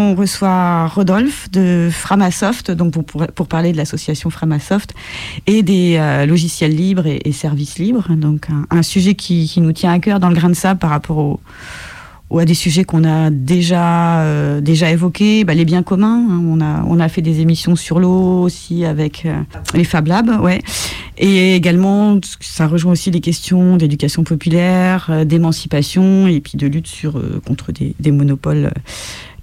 [0.00, 4.94] On reçoit Rodolphe de Framasoft, donc pour, parler de l'association Framasoft
[5.48, 8.06] et des euh, logiciels libres et, services libres.
[8.14, 11.18] Donc un, sujet qui, nous tient à cœur dans le grain de sable par rapport
[11.18, 11.40] au,
[12.38, 16.28] à des sujets qu'on a déjà euh, déjà évoqués, bah, les biens communs.
[16.30, 16.84] Hein.
[16.86, 19.34] on a fait des émissions sur l'eau aussi avec euh,
[19.74, 20.60] les Fab Labs, ouais.
[21.20, 26.88] Et également, ça rejoint aussi les questions d'éducation populaire, d'émancipation et puis de lutte
[27.44, 28.70] contre des monopoles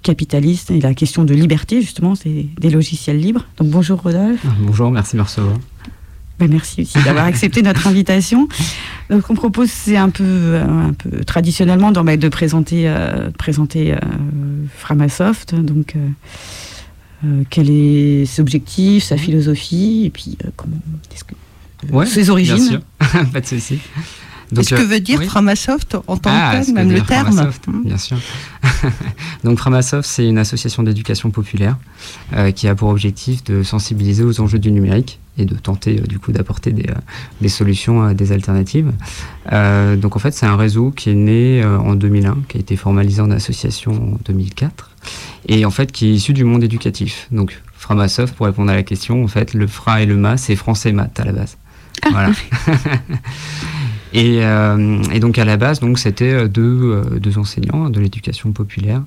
[0.06, 3.44] capitalistes et la question de liberté justement, c'est des logiciels libres.
[3.58, 4.46] Donc bonjour Rodolphe.
[4.60, 5.56] Bonjour, merci de me recevoir.
[6.38, 8.46] Ben, merci aussi d'avoir accepté notre invitation.
[9.08, 13.94] Donc, on propose, c'est un peu, euh, un peu traditionnellement ben, de présenter, euh, présenter
[13.94, 13.96] euh,
[14.76, 15.54] Framasoft.
[15.54, 15.94] Donc,
[17.48, 20.76] quel est ses objectifs, sa philosophie, et puis comment,
[22.04, 22.56] ses origines.
[22.56, 22.80] Bien sûr.
[23.32, 23.78] Pas de souci.
[24.54, 27.50] Qu'est-ce que veut dire Framasoft en tant ah, que tel, même le terme
[27.84, 28.16] Bien sûr.
[29.44, 31.76] Donc Framasoft, c'est une association d'éducation populaire
[32.54, 36.18] qui a pour objectif de sensibiliser aux enjeux du numérique et de tenter euh, du
[36.18, 38.92] coup d'apporter des, euh, solutions, euh, des alternatives.
[39.50, 43.20] donc en fait c'est un réseau qui est né en 2001, qui a été formalisé
[43.20, 44.90] en association en 2004
[45.48, 47.28] et en fait qui est issu du monde éducatif.
[47.30, 50.56] Donc Framasoft, pour répondre à la question, en fait le Fra et le Ma c'est
[50.56, 51.56] français maths à la base.
[52.02, 52.08] Ah.
[52.10, 52.30] Voilà.
[54.16, 54.40] et,
[55.12, 59.02] et, donc à la base, donc c'était deux, deux enseignants de l'éducation populaire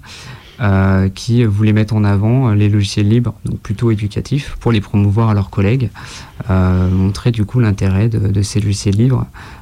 [0.61, 5.29] euh, qui voulaient mettre en avant les logiciels libres, donc plutôt éducatifs, pour les promouvoir
[5.29, 5.89] à leurs collègues,
[6.49, 9.58] euh, montrer du coup l'intérêt de, ces logiciels libres euh,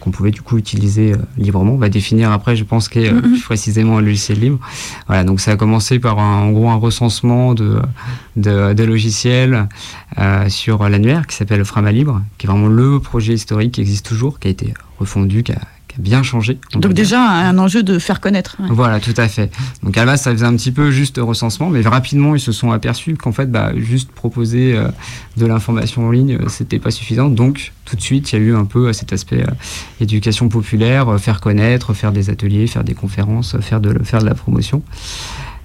[0.00, 1.72] qu'on pouvait du coup utiliser librement.
[1.72, 3.20] On va définir après, je pense, qu'est mm-hmm.
[3.20, 4.58] plus précisément un logiciel libre.
[5.08, 7.80] Voilà, donc ça a commencé par un, en gros un recensement de,
[8.36, 9.68] de, logiciels
[10.48, 14.38] sur l'annuaire qui s'appelle Frama Libre, qui est vraiment le projet historique qui existe toujours,
[14.38, 15.58] qui a été refondu, qui a,
[15.98, 16.58] bien changé.
[16.74, 18.56] Donc déjà un enjeu de faire connaître.
[18.70, 19.52] Voilà, tout à fait.
[19.82, 22.52] Donc à la base, ça faisait un petit peu juste recensement, mais rapidement, ils se
[22.52, 24.88] sont aperçus qu'en fait, bah, juste proposer euh,
[25.36, 27.28] de l'information en ligne, euh, c'était pas suffisant.
[27.28, 29.44] Donc tout de suite, il y a eu un peu euh, cet aspect
[30.00, 34.34] éducation populaire, faire connaître, faire des ateliers, faire des conférences, faire de, faire de la
[34.34, 34.82] promotion.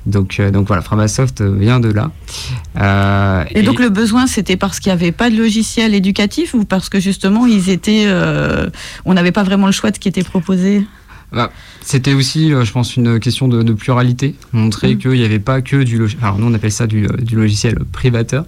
[0.07, 2.11] Donc, euh, donc voilà, Framasoft vient de là.
[2.79, 6.63] Euh, et, donc le besoin, c'était parce qu'il n'y avait pas de logiciel éducatif ou
[6.63, 8.69] parce que justement, ils étaient, euh,
[9.05, 10.85] on n'avait pas vraiment le choix de ce qui était proposé?
[11.33, 11.51] Bah,
[11.81, 14.35] C'était aussi, je pense, une question de, pluralité.
[14.53, 14.97] Montrer mm.
[14.97, 16.23] qu'il n'y avait pas que du logiciel.
[16.23, 18.45] Alors nous, on appelle ça du, logiciel privateur,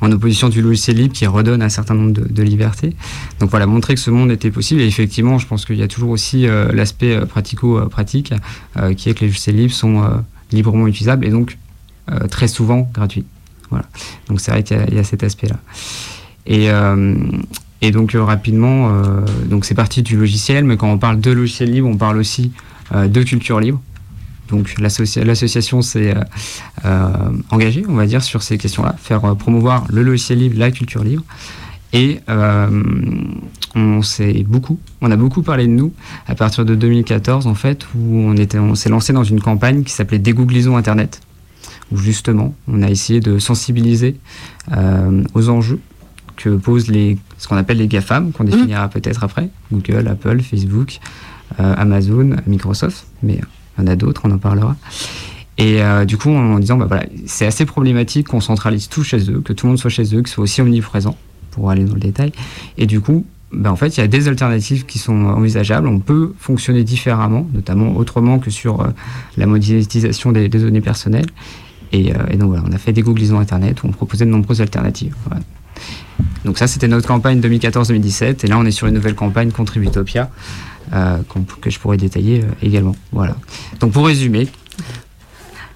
[0.00, 2.96] en opposition du logiciel libre qui redonne un certain nombre de, libertés.
[3.38, 4.80] Donc voilà, montrer que ce monde était possible.
[4.80, 8.32] Et effectivement, je pense qu'il y a toujours aussi l'aspect pratico-pratique,
[8.96, 10.02] qui est que les logiciels libres sont
[10.52, 11.58] librement utilisable et donc
[12.10, 13.24] euh, très souvent gratuit.
[13.70, 13.86] Voilà.
[14.28, 15.56] Donc c'est vrai qu'il y, a cet aspect-là.
[16.46, 17.16] Et, euh,
[17.82, 18.92] et donc euh, rapidement,
[19.62, 22.52] c'est parti du logiciel, mais quand on parle de logiciel libre, on parle aussi
[22.94, 23.80] de culture libre.
[24.48, 26.14] Donc l'association s'est
[27.50, 31.24] engagée, on va dire, sur ces questions-là, faire promouvoir le logiciel libre, la culture libre.
[31.92, 32.20] Et
[33.76, 35.92] on s'est beaucoup, on a beaucoup parlé de nous
[36.26, 39.82] à partir de 2014 en fait, où on était, on s'est lancé dans une campagne
[39.82, 41.20] qui s'appelait Dégooglisons Internet,
[41.92, 44.16] où justement on a essayé de sensibiliser
[44.72, 45.80] euh, aux enjeux
[46.36, 50.98] que posent les, ce qu'on appelle les GAFAM, qu'on définira peut-être après, Google, Apple, Facebook,
[51.60, 53.40] euh, Amazon, Microsoft, mais
[53.78, 54.76] il y en a d'autres, on en parlera.
[55.58, 59.30] Et euh, du coup, en, disant, bah voilà, c'est assez problématique qu'on centralise tout chez
[59.30, 61.16] eux, que tout le monde soit chez eux, que ce soit aussi omniprésent,
[61.56, 62.32] pour aller dans le détail.
[62.76, 65.88] Et du coup, ben, en fait, il y a des alternatives qui sont envisageables.
[65.88, 68.88] On peut fonctionner différemment, notamment autrement que sur euh,
[69.38, 71.26] la monétisation des, données personnelles.
[71.94, 74.60] Euh, et, donc voilà, on a fait des googlisons Internet où on proposait de nombreuses
[74.60, 75.14] alternatives.
[76.44, 78.44] Donc ça, c'était notre campagne 2014-2017.
[78.44, 80.30] Et là, on est sur une nouvelle campagne Contributopia
[80.92, 81.18] euh,
[81.62, 82.94] que je pourrais détailler également.
[83.12, 83.36] Voilà.
[83.80, 84.48] Donc pour résumer,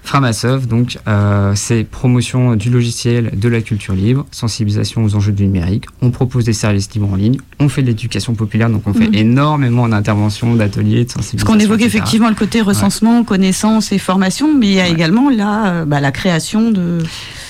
[0.03, 5.43] Framasoft, donc, euh, c'est promotion du logiciel, de la culture libre, sensibilisation aux enjeux du
[5.43, 5.85] numérique.
[6.01, 9.07] On propose des services libres en ligne, on fait de l'éducation populaire, donc on fait
[9.07, 9.15] mhm.
[9.15, 11.37] énormément d'interventions, d'ateliers, de sensibilisation.
[11.37, 15.29] Parce qu'on évoque effectivement le côté recensement, connaissance et formation, mais il y a également
[15.29, 17.03] là, euh, bah, la création de,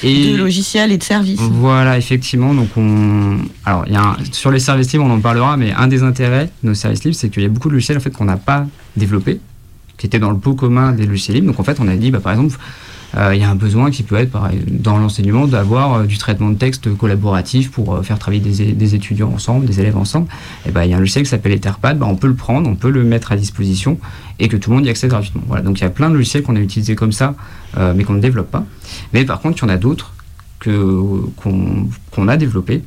[0.04, 1.40] logiciels et de services.
[1.40, 2.54] Voilà, effectivement.
[2.54, 5.88] Donc on, alors il y a sur les services libres, on en parlera, mais un
[5.88, 8.12] des intérêts de nos services libres, c'est qu'il y a beaucoup de logiciels en fait
[8.12, 8.68] qu'on n'a pas
[8.98, 9.40] développés
[10.02, 11.48] qui était dans le pot commun des logiciels libres.
[11.52, 12.58] Donc en fait, on a dit, bah, par exemple,
[13.16, 14.36] euh, il y a un besoin qui peut être
[14.68, 19.32] dans l'enseignement d'avoir euh, du traitement de texte collaboratif pour euh, faire travailler des, étudiants
[19.32, 20.28] ensemble, des élèves ensemble.
[20.68, 22.68] Et ben, il y a un logiciel qui s'appelle Etherpad, bah, on peut le prendre,
[22.68, 24.00] on peut le mettre à disposition
[24.40, 25.44] et que tout le monde y accède gratuitement.
[25.46, 27.36] Voilà, donc il y a plein de logiciels qu'on a utilisés comme ça,
[27.96, 28.66] mais qu'on ne développe pas.
[29.14, 30.16] Mais par contre, il y en a d'autres
[30.64, 32.82] qu'on a développés,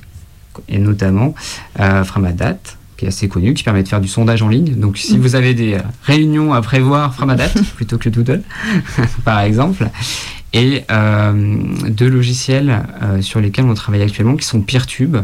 [0.69, 1.37] et notamment
[1.77, 2.59] Framadat,
[2.97, 4.75] qui est assez connu, qui permet de faire du sondage en ligne.
[4.75, 8.43] Donc si vous avez des réunions à prévoir, Framadat plutôt que Doodle,
[9.25, 9.89] par exemple.
[10.53, 10.85] Et
[11.89, 12.85] deux logiciels
[13.21, 15.17] sur lesquels on travaille actuellement qui sont PeerTube,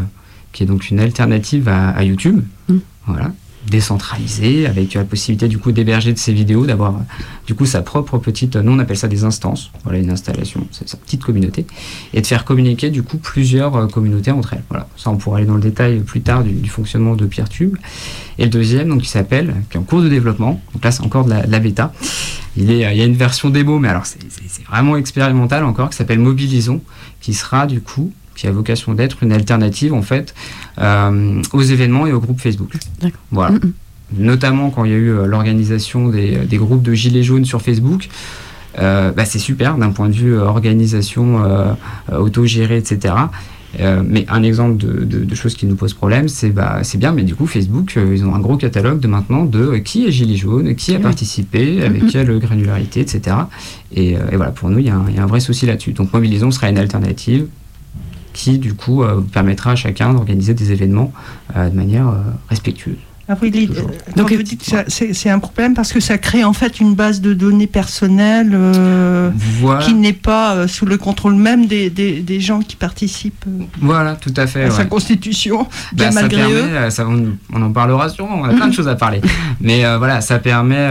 [0.52, 2.42] qui est donc une alternative à, YouTube.
[2.68, 2.78] Mm.
[3.06, 3.30] Voilà
[3.70, 7.00] décentralisé, avec la possibilité du coup d'héberger de ses vidéos, d'avoir
[7.46, 10.88] du coup sa propre petite, nous on appelle ça des instances, voilà une installation, c'est
[10.88, 11.66] sa petite communauté,
[12.12, 14.64] et de faire communiquer du coup plusieurs euh, communautés entre elles.
[14.68, 17.76] Voilà, ça on pourra aller dans le détail plus tard du, fonctionnement de PeerTube.
[18.38, 21.02] Et le deuxième, donc qui s'appelle, qui est en cours de développement, donc là c'est
[21.02, 21.92] encore de la, bêta.
[22.56, 24.18] Il, est, il y a une version démo, mais alors c'est
[24.68, 26.82] vraiment expérimental encore, qui s'appelle Mobilisons,
[27.20, 30.34] qui sera du coup qui a vocation d'être une alternative en fait
[30.78, 32.72] euh, aux événements et aux groupes Facebook.
[33.30, 33.52] Voilà.
[33.52, 33.72] Mm, mm.
[34.18, 37.62] Notamment quand il y a eu euh, l'organisation des, des, groupes de gilets jaunes sur
[37.62, 38.08] Facebook.
[38.78, 41.42] Euh, bah, c'est super d'un point de vue organisation
[42.12, 43.14] autogérée, etc.
[43.78, 47.34] mais un exemple de, de, choses qui nous posent problème, c'est bah, bien, mais du
[47.34, 50.94] coup Facebook, ils ont un gros catalogue de maintenant de qui est gilet jaune, qui
[50.94, 53.36] a participé, avec mm, quelle granularité, etc.
[53.92, 55.92] Et, et, voilà, pour nous, il y, y, a un vrai souci là-dessus.
[55.92, 57.46] Donc Mobilisons sera une alternative
[58.32, 61.12] qui du coup euh, permettra à chacun d'organiser des événements
[61.56, 62.18] euh, de manière euh,
[62.48, 62.96] respectueuse.
[63.32, 63.52] Ah oui,
[64.16, 67.20] donc vous dites que c'est un problème parce que ça crée en fait une base
[67.20, 68.58] de données personnelles
[69.82, 73.44] qui n'est pas sous le contrôle même des, des, gens qui participent.
[73.80, 74.64] Voilà, tout à fait.
[74.64, 76.90] À sa constitution, bien bah, malgré eux.
[76.90, 79.20] Ça, on, en parlera sûrement, on a plein de choses à parler.
[79.60, 80.88] Mais voilà, ça permet,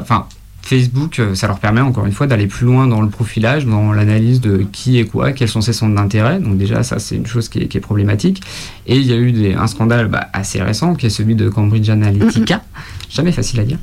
[0.00, 0.26] enfin,
[0.66, 3.92] Facebook, euh, ça leur permet encore une fois d'aller plus loin dans le profilage, dans
[3.92, 6.40] l'analyse de qui est quoi, quels sont ses centres d'intérêt.
[6.40, 8.42] Donc déjà, ça c'est une chose qui est, problématique.
[8.88, 11.88] Et il y a eu un scandale bah, assez récent qui est celui de Cambridge
[11.88, 12.62] Analytica,
[13.10, 13.78] jamais facile à dire,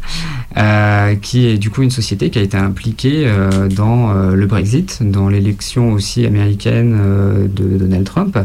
[0.57, 5.03] euh, qui est du coup une société qui a été impliquée euh, dans le Brexit,
[5.03, 6.99] dans l'élection aussi américaine
[7.47, 8.37] de Donald Trump.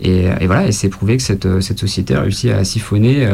[0.00, 3.26] Et, voilà, et c'est prouvé que cette, cette, société a réussi à siphonner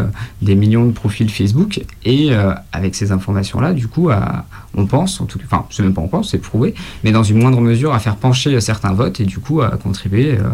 [0.43, 2.31] des millions de profils Facebook et
[2.71, 6.01] avec ces informations-là, du coup, à, on pense, en tout cas, enfin, c'est même pas
[6.01, 6.75] on pense, c'est prouvé,
[7.05, 10.33] mais dans une moindre mesure à faire pencher certains votes et du coup à contribuer
[10.33, 10.49] euh,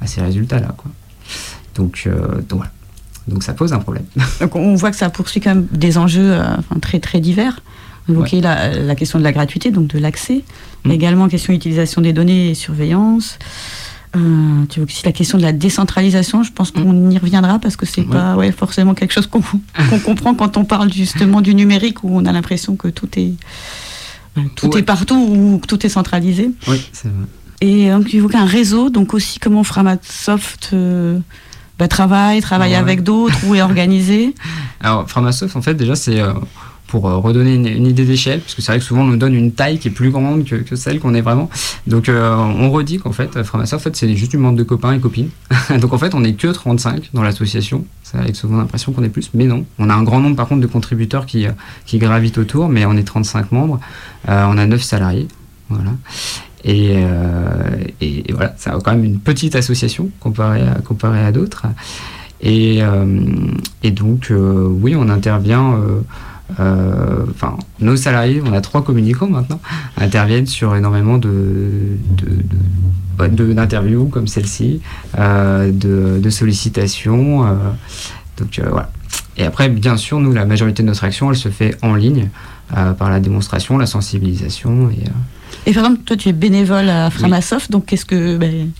[0.00, 0.74] à ces résultats-là.
[0.76, 0.90] Quoi.
[1.74, 2.70] Donc, euh, donc voilà.
[3.28, 4.04] Donc ça pose un problème.
[4.40, 6.44] Donc on voit que ça poursuit quand même des enjeux euh,
[6.80, 7.60] très très divers.
[8.08, 10.44] Donc la, la, question de la gratuité, donc de l'accès,
[10.84, 10.94] mais mm.
[10.94, 13.36] également question d'utilisation des données et surveillance.
[14.16, 17.76] Euh, tu vois aussi la question de la décentralisation, je pense qu'on y reviendra parce
[17.76, 19.42] que c'est pas ouais, forcément quelque chose qu'on
[20.04, 23.34] comprend quand on parle justement du numérique où on a l'impression que tout est
[24.54, 26.50] tout est partout ou que tout est centralisé.
[26.68, 27.26] Oui, c'est vrai.
[27.60, 31.18] Et donc tu évoques un réseau, donc aussi comment Framasoft euh,
[31.78, 34.34] bah, travaille, travaille avec d'autres ou est organisé.
[34.80, 36.32] Alors Framasoft en fait déjà c'est euh,
[36.86, 39.34] pour euh, redonner une, idée d'échelle, parce que c'est vrai que souvent on nous donne
[39.34, 41.50] une taille qui est plus grande que, celle qu'on est vraiment.
[41.86, 44.92] Donc euh, on redit qu'en fait, Framasoft, en fait, c'est juste une bande de copains
[44.92, 45.30] et copines.
[45.80, 47.84] Donc en fait, on n'est que 35 dans l'association.
[48.02, 49.64] Ça avec souvent l'impression qu'on est plus, mais non.
[49.78, 51.52] On a un grand nombre par contre de contributeurs qui, euh,
[51.86, 53.80] qui gravitent autour, mais on est 35 membres.
[54.28, 55.28] on a 9 salariés.
[55.68, 55.90] Voilà.
[56.64, 56.96] Et,
[58.00, 61.66] et, voilà, c'est quand même une petite association comparée à, à d'autres.
[62.40, 62.80] Et,
[63.82, 65.78] et, donc, oui, on intervient
[66.50, 69.60] enfin, nos salariés, on a trois communicants maintenant,
[69.96, 71.96] interviennent sur énormément de,
[73.18, 74.80] d'interviews comme celle-ci,
[75.18, 77.46] euh, de, sollicitations.
[77.46, 77.54] Euh,
[78.38, 78.90] donc voilà.
[79.36, 82.30] Et après, bien sûr, nous, la majorité de notre action, elle se fait en ligne
[82.98, 84.90] par la démonstration, la sensibilisation.
[84.90, 88.36] Et, par exemple, toi, tu es bénévole à Framasoft, donc qu'est-ce que.
[88.36, 88.70] Ben,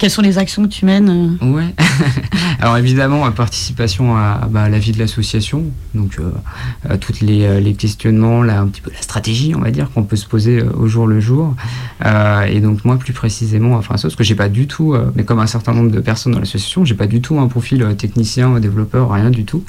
[0.00, 1.74] quelles sont les actions que tu mènes euh Ouais.
[2.60, 5.64] Alors évidemment, participation à, bah, la vie de l'association,
[5.94, 10.02] donc euh, toutes les, euh, questionnements, un petit peu la stratégie, on va dire, qu'on
[10.02, 11.54] peut se poser au jour le jour.
[12.02, 15.38] et donc moi, plus précisément, enfin ça, parce que j'ai pas du tout, mais comme
[15.38, 19.10] un certain nombre de personnes dans l'association, j'ai pas du tout un profil technicien, développeur,
[19.10, 19.64] rien du tout.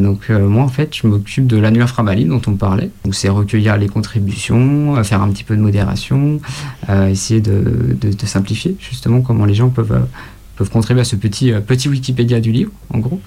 [0.00, 2.90] donc moi, en fait, je m'occupe de l'annuaire Framaline dont on parlait.
[3.04, 6.40] Donc c'est recueillir les contributions, faire un petit peu de modération,
[7.08, 10.00] essayer de, de simplifier justement comment les gens peuvent, euh,
[10.56, 13.20] peuvent contribuer à ce petit, euh, petit Wikipédia du livre, en gros.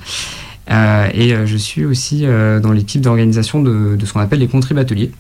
[0.71, 5.11] Euh, et je suis aussi dans l'équipe d'organisation de, ce qu'on appelle les contrib-ateliers,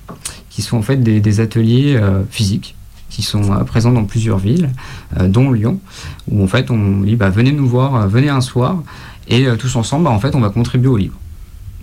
[0.49, 1.99] qui sont en fait des, ateliers
[2.31, 2.75] physiques
[3.11, 4.71] qui sont présents dans plusieurs villes,
[5.21, 5.79] dont Lyon,
[6.31, 8.81] où en fait on dit bah, venez nous voir, venez un soir,
[9.27, 11.15] et tous ensemble, bah, en fait, on va contribuer au livre.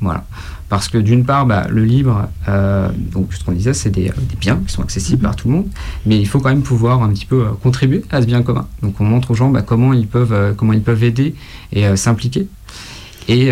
[0.03, 0.25] Voilà.
[0.69, 4.61] Parce que d'une part, bah, le livre, euh, donc ce qu'on disait, c'est des, biens
[4.67, 5.69] qui sont accessibles par tout le monde,
[6.07, 8.67] mais il faut quand même pouvoir un petit peu euh, contribuer à ce bien commun.
[8.83, 11.35] Donc on montre aux gens bah, comment, ils peuvent, euh, comment ils peuvent aider
[11.73, 12.49] et s'impliquer.
[13.29, 13.51] Et,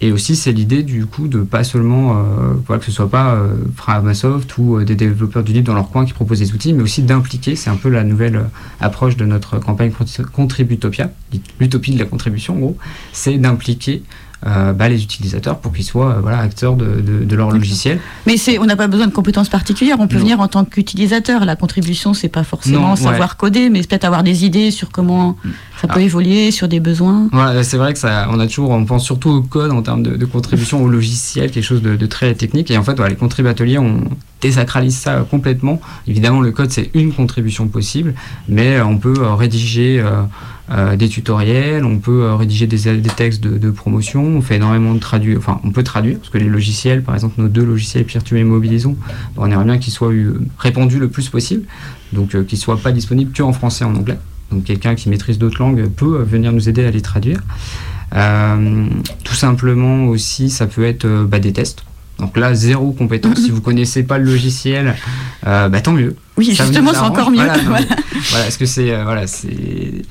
[0.00, 2.24] et aussi, c'est l'idée du coup de pas seulement,
[2.66, 3.38] que ce soit pas
[3.76, 7.02] Framasoft ou des développeurs du livre dans leur coin qui proposent des outils, mais aussi
[7.02, 8.46] d'impliquer, c'est un peu la nouvelle
[8.80, 9.92] approche de notre campagne
[10.32, 11.10] Contributopia,
[11.60, 12.78] l'utopie de la contribution en gros,
[13.12, 14.02] c'est d'impliquer
[14.46, 17.98] euh, bah, les utilisateurs pour qu'ils soient euh, voilà, acteurs de, de, leur logiciel.
[18.24, 21.44] Mais on n'a pas besoin de compétences particulières, on peut venir en tant qu'utilisateur.
[21.44, 25.36] La contribution, c'est pas forcément savoir coder, mais peut-être avoir des idées sur comment
[25.80, 26.02] ça peut ah.
[26.02, 27.28] évoluer, sur des besoins.
[27.32, 30.04] Voilà, c'est vrai que ça, on a toujours, on pense surtout au code en termes
[30.04, 32.70] de, contribution au logiciel, quelque chose de, très technique.
[32.70, 34.04] Et en fait, les contributeurs ateliers, on
[34.40, 35.80] désacralise ça complètement.
[36.06, 38.14] Évidemment, le code, c'est une contribution possible,
[38.48, 40.00] mais on peut rédiger
[40.70, 44.98] euh, des tutoriels, on peut euh, rédiger des, textes de, promotion, on fait énormément de
[44.98, 48.36] traduire, enfin on peut traduire, parce que les logiciels, par exemple nos deux logiciels Peer2
[48.36, 48.96] et Mobilisons,
[49.38, 51.64] on aimerait bien qu'ils soient euh, répandus le plus possible,
[52.12, 54.18] donc qu'ils ne soient pas disponibles que en français et en anglais.
[54.52, 57.40] Donc quelqu'un qui maîtrise d'autres langues peut venir nous aider à les traduire.
[58.12, 61.84] tout simplement aussi, ça peut être bah, des tests.
[62.18, 63.38] Donc là, zéro compétence.
[63.38, 64.96] si vous connaissez pas le logiciel,
[65.44, 66.14] bah, tant mieux.
[66.36, 67.36] Oui, justement, c'est encore mieux.
[67.36, 67.56] Voilà,
[68.30, 68.50] voilà.
[68.50, 70.02] ce que c'est, voilà, c'est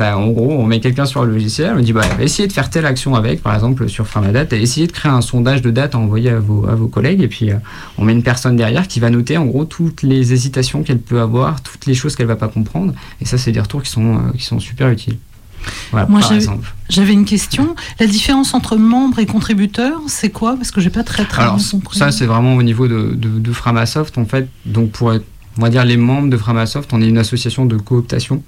[0.00, 2.86] en gros, on met quelqu'un sur le logiciel, on dit bah, essayez de faire telle
[2.86, 6.30] action avec, par exemple sur Framadate, essayez de créer un sondage de date à envoyer
[6.30, 7.56] à vos, à vos collègues, et puis euh,
[7.98, 11.20] on met une personne derrière qui va noter en gros toutes les hésitations qu'elle peut
[11.20, 14.16] avoir, toutes les choses qu'elle va pas comprendre, et ça, c'est des retours qui sont,
[14.16, 15.18] euh, qui sont super utiles.
[15.92, 16.20] Voilà, Moi,
[16.88, 17.76] j'avais une question.
[18.00, 20.56] La différence entre membres et contributeurs, c'est quoi?
[20.56, 21.98] Parce que j'ai pas très très Alors, compris.
[21.98, 24.18] Ça, c'est vraiment au niveau de, de, de, Framasoft.
[24.18, 25.24] En fait, donc pour être,
[25.58, 28.42] on va dire les membres de Framasoft, on est une association de cooptation.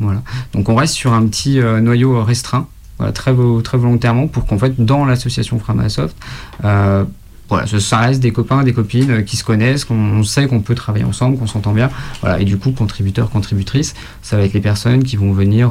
[0.00, 0.22] Voilà.
[0.52, 2.66] Donc on reste sur un petit euh, noyau restreint,
[3.14, 6.16] très, très volontairement, pour qu'en fait, dans l'association Framasoft,
[6.64, 7.04] euh,
[7.48, 10.74] voilà, ça reste des copains, des copines euh, qui se connaissent, qu'on sait qu'on peut
[10.74, 11.90] travailler ensemble, qu'on s'entend bien.
[12.20, 15.70] Voilà, et du coup, contributeurs, contributrices, ça va être les personnes qui vont venir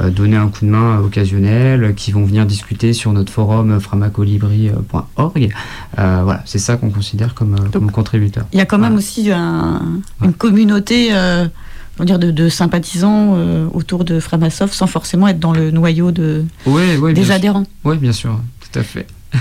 [0.00, 5.52] donner un coup de main occasionnel, qui vont venir discuter sur notre forum framacolibri.org.
[5.96, 8.46] voilà, c'est ça qu'on considère comme, comme contributeur.
[8.54, 11.12] Il y a quand même aussi une communauté
[12.00, 16.44] dire de, sympathisants euh, autour de Framasoft sans forcément être dans le noyau de,
[17.14, 17.64] des adhérents.
[17.84, 19.06] Oui, bien sûr, tout à fait.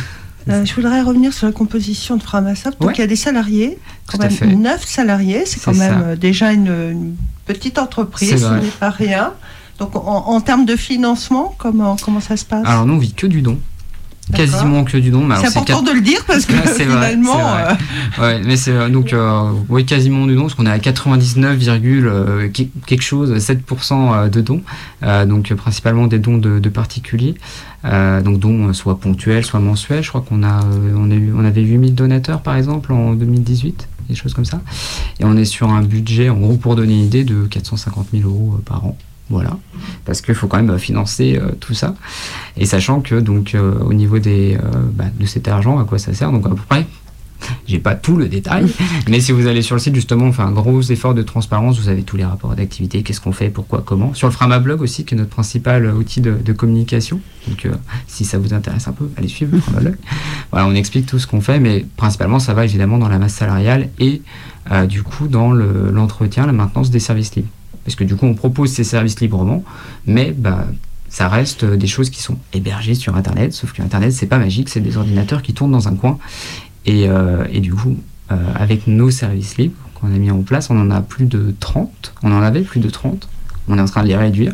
[0.50, 2.81] Euh, je voudrais revenir sur la composition de Framasoft.
[2.81, 3.77] Donc il y a des salariés,
[4.08, 7.15] quand même 9 salariés, c'est quand même euh, déjà une,
[7.46, 9.34] petite entreprise, ce n'est pas rien.
[9.77, 12.65] Donc en, termes de financement, comment, comment ça se passe?
[12.65, 13.60] Alors nous on vit que du don
[14.34, 15.28] quasiment que du don.
[15.40, 17.38] C'est important de le dire parce que finalement.
[17.38, 17.78] Vrai,
[18.20, 21.58] euh, ouais, mais c'est donc euh, oui quasiment du don parce qu'on est à 99,
[21.70, 24.62] euh, quelque chose 7% de dons,
[25.28, 27.36] donc principalement des dons de, particuliers.
[27.84, 30.04] donc dons soit ponctuels, soit mensuels.
[30.04, 30.62] Je crois qu'on a
[30.96, 34.62] on, a eu, on avait 8000 donateurs par exemple en 2018, des choses comme ça.
[35.20, 38.30] Et on est sur un budget en gros pour donner une idée de 450 000
[38.30, 38.98] euros par an.
[39.31, 39.57] Voilà,
[40.03, 41.95] parce qu'il faut quand même financer euh, tout ça.
[42.57, 44.59] Et sachant que donc euh, au niveau des, euh,
[44.93, 46.33] bah, de cet argent, à quoi ça sert?
[46.33, 46.85] Donc à peu près,
[47.65, 48.65] j'ai pas tout le détail,
[49.09, 51.79] mais si vous allez sur le site justement, on fait un gros effort de transparence.
[51.79, 54.13] Vous avez tous les rapports d'activité, qu'est-ce qu'on fait, pourquoi, comment.
[54.13, 57.21] Sur le Framablog aussi, qui est notre principal outil de, communication.
[57.47, 57.69] Donc
[58.07, 59.95] si ça vous intéresse un peu, allez suivre le Framablog.
[60.51, 63.35] voilà, on explique tout ce qu'on fait, mais principalement ça va évidemment dans la masse
[63.35, 64.21] salariale et
[64.89, 67.47] du coup dans l'entretien, la maintenance des services libres
[67.85, 69.63] parce que du coup on propose ces services librement,
[70.05, 70.67] mais bah,
[71.09, 74.69] ça reste des choses qui sont hébergées sur Internet, sauf que Internet c'est pas magique,
[74.69, 76.17] c'est des ordinateurs qui tournent dans un coin,
[76.85, 77.97] et, euh, du coup
[78.31, 81.53] euh, avec nos services libres qu'on a mis en place, on en a plus de
[81.59, 83.27] 30, on en avait plus de 30,
[83.67, 84.53] on est en train de les réduire,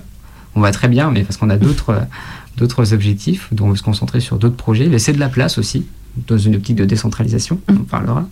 [0.56, 4.20] on va très bien, mais parce qu'on a d'autres objectifs, dont on veut se concentrer
[4.20, 5.86] sur d'autres projets, laisser de la place aussi,
[6.28, 8.28] dans une optique de décentralisation, on parlera.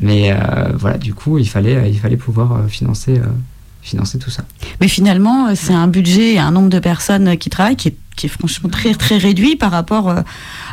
[0.00, 3.20] Mais euh, voilà, du coup, il fallait pouvoir financer
[3.84, 4.44] financer tout ça.
[4.80, 7.96] Mais finalement, euh, c'est un budget et un nombre de personnes qui travaillent qui est,
[8.16, 10.22] qui est franchement très très réduit par rapport euh,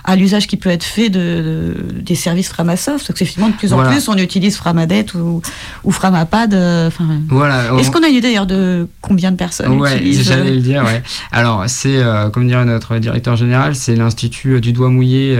[0.05, 3.05] à l'usage qui peut être fait de, des services Framasoft.
[3.05, 5.41] Parce que finalement, de plus en plus, on utilise Framadet ou,
[5.83, 6.53] ou Framapad.
[6.53, 6.89] Euh,
[7.27, 7.77] voilà.
[7.77, 10.83] Est-ce qu'on a une idée d'ailleurs de combien de personnes ouais, utilisent J'allais le dire,
[10.85, 11.03] ouais.
[11.33, 12.01] Alors, c'est,
[12.31, 15.37] comme dirait notre directeur général, c'est l'Institut du doigt mouillé.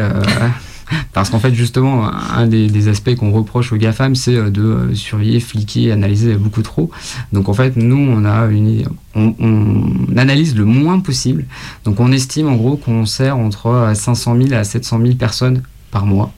[1.13, 4.95] Parce qu'en fait, justement, un des, aspects qu'on reproche aux GAFAM, c'est euh, de euh,
[4.95, 6.89] surveiller, fliquer, analyser beaucoup trop.
[7.31, 11.45] Donc en fait, nous, on a une, on, on analyse le moins possible.
[11.85, 16.05] Donc on estime en gros qu'on sert entre 500 000 à 700 000 personnes par
[16.05, 16.33] mois.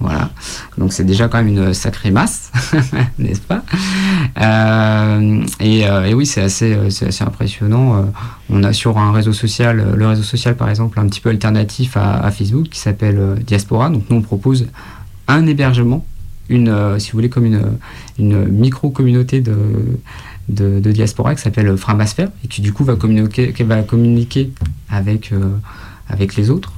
[0.00, 0.30] Voilà.
[0.76, 2.52] Donc c'est déjà quand même une sacrée masse,
[3.18, 3.64] n'est-ce pas?
[4.40, 8.12] Euh, et, oui, c'est assez, assez impressionnant.
[8.48, 11.96] on a sur un réseau social, le réseau social par exemple, un petit peu alternatif
[11.96, 13.90] à, Facebook qui s'appelle Diaspora.
[13.90, 14.66] Donc nous on propose
[15.26, 16.06] un hébergement,
[16.48, 17.62] une, si vous voulez, comme une,
[18.18, 19.56] une micro-communauté de,
[20.48, 24.52] de, diaspora qui s'appelle Framasphère et qui du coup va communiquer, va communiquer
[24.88, 25.32] avec,
[26.08, 26.72] avec les autres.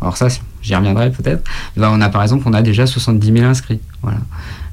[0.00, 0.28] Alors ça,
[0.64, 1.48] j'y reviendrai peut-être.
[1.76, 3.80] on a par exemple, on a déjà 70 000 inscrits.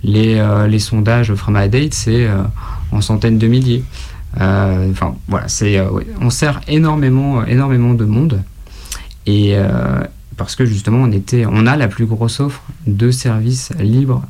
[0.03, 2.41] Les, euh, les sondages from date, c'est euh,
[2.91, 3.83] en centaines de milliers.
[4.39, 4.91] Euh,
[5.47, 5.79] c'est,
[6.21, 8.41] on sert énormément, énormément de monde.
[9.27, 9.55] Et
[10.37, 14.23] parce que justement, on, était, on a la plus grosse offre de services libres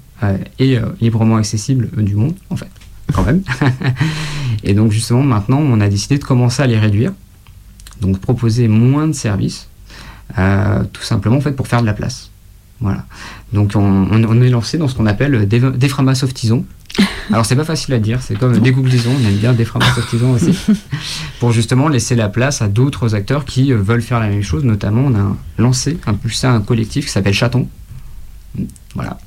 [0.60, 2.70] et librement accessibles du monde, en fait,
[3.14, 3.42] quand même.
[4.64, 7.14] et donc, justement, maintenant, on a décidé de commencer à les réduire.
[8.02, 9.70] Donc, proposer moins de services,
[10.94, 12.32] tout simplement, en fait, pour faire de la place.
[12.82, 13.06] Voilà.
[13.54, 16.66] Donc on, est lancé dans ce qu'on appelle déframasoftisons.
[17.32, 20.58] Alors c'est pas facile à dire, c'est comme dégooglisons, on aime bien déframasoftisons aussi,
[21.40, 24.66] pour justement laisser la place à d'autres acteurs qui euh, veulent faire la même chose.
[24.66, 27.70] Notamment, on a lancé, impulsé un collectif qui s'appelle Chaton.
[28.96, 29.18] Voilà.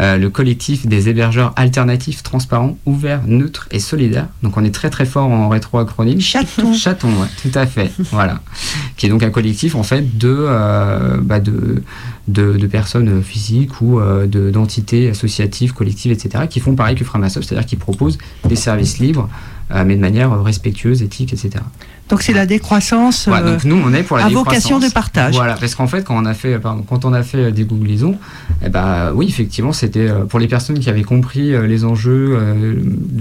[0.00, 4.28] Euh, le collectif des hébergeurs alternatifs, transparents, ouverts, neutres et solidaires.
[4.42, 6.20] Donc on est très très fort en rétroacronyme.
[6.20, 6.72] Chaton.
[6.74, 7.90] Chaton, ouais, tout à fait.
[8.10, 8.40] voilà.
[8.96, 11.82] Qui est donc un collectif en fait de, euh, bah, de,
[12.28, 16.44] de, personnes physiques ou euh, d'entités associatives, collectives, etc.
[16.48, 18.18] qui font pareil que Framasoft, c'est-à-dire qui proposent
[18.48, 19.28] des services libres,
[19.70, 21.62] mais de manière respectueuse, éthique, etc.
[22.08, 23.26] Donc c'est la décroissance.
[23.26, 25.34] donc nous on est pour la à vocation de partage.
[25.34, 28.18] Voilà, parce qu'en fait quand on a fait, pardon, quand on a fait des googlisons,
[28.62, 32.36] eh ben, oui effectivement c'était euh, pour les personnes qui avaient compris euh, les enjeux
[32.38, 32.74] euh,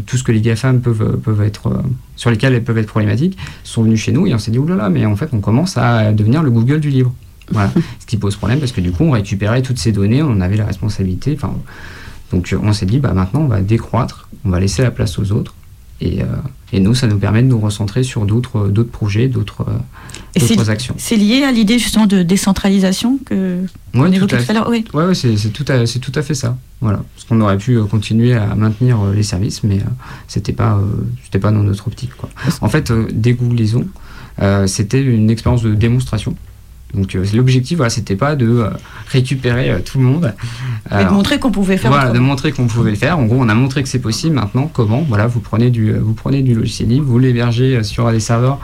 [0.05, 1.83] tout ce que les GAFAM peuvent, peuvent être,
[2.15, 4.89] sur lesquels elles peuvent être problématiques, sont venus chez nous et on s'est dit, oulala,
[4.89, 7.13] mais en fait, on commence à devenir le Google du livre.
[7.49, 7.71] Voilà.
[7.99, 10.57] ce qui pose problème parce que du coup, on récupérait toutes ces données, on avait
[10.57, 11.33] la responsabilité.
[11.35, 11.53] Enfin,
[12.31, 15.31] donc, on s'est dit, bah, maintenant, on va décroître, on va laisser la place aux
[15.31, 15.53] autres.
[16.01, 16.19] Et,
[16.73, 19.65] et nous, ça nous permet de nous recentrer sur d'autres projets, d'autres
[20.67, 20.95] actions.
[20.97, 23.59] C'est lié à l'idée justement de décentralisation que
[23.93, 26.57] on évoquait tout, à l'heure Oui, ouais, c'est tout, à, tout à fait ça.
[26.79, 27.03] Voilà.
[27.15, 29.89] Parce qu'on aurait pu euh, continuer à maintenir euh, les services, mais euh,
[30.27, 30.81] c'était pas,
[31.23, 32.15] c'était pas dans notre optique.
[32.15, 32.29] Quoi.
[32.61, 33.85] En fait, dégoulaison,
[34.65, 36.35] c'était une expérience de démonstration.
[36.93, 38.65] Donc l'objectif, voilà, c'était pas de
[39.07, 40.33] récupérer tout le monde.
[40.91, 41.91] Mais de montrer qu'on pouvait faire.
[41.91, 43.17] Voilà, de montrer qu'on pouvait le faire.
[43.17, 44.35] En gros, on a montré que c'est possible.
[44.35, 45.05] Maintenant, comment?
[45.07, 48.59] Voilà, vous prenez du, vous prenez du logiciel libre, vous l'hébergez sur des serveurs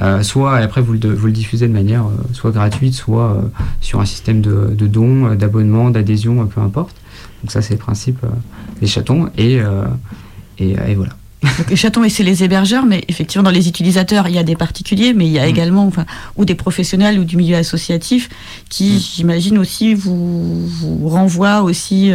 [0.00, 3.42] euh, soit après vous le, vous le, diffusez de manière euh, soit gratuite, soit euh,
[3.80, 6.96] sur un système de, de dons, d'abonnement, d'adhésion, peu importe.
[7.42, 8.24] Donc ça c'est le principe
[8.80, 9.60] des chatons et,
[10.58, 11.12] et, et voilà.
[11.68, 14.56] Les chatons, et c'est les hébergeurs, mais effectivement, dans les utilisateurs, il y a des
[14.56, 15.50] particuliers, mais il y a mm.
[15.50, 16.04] également, enfin,
[16.36, 18.28] ou des professionnels ou du milieu associatif
[18.68, 18.98] qui, mm.
[18.98, 22.12] j'imagine aussi, vous, vous renvoient aussi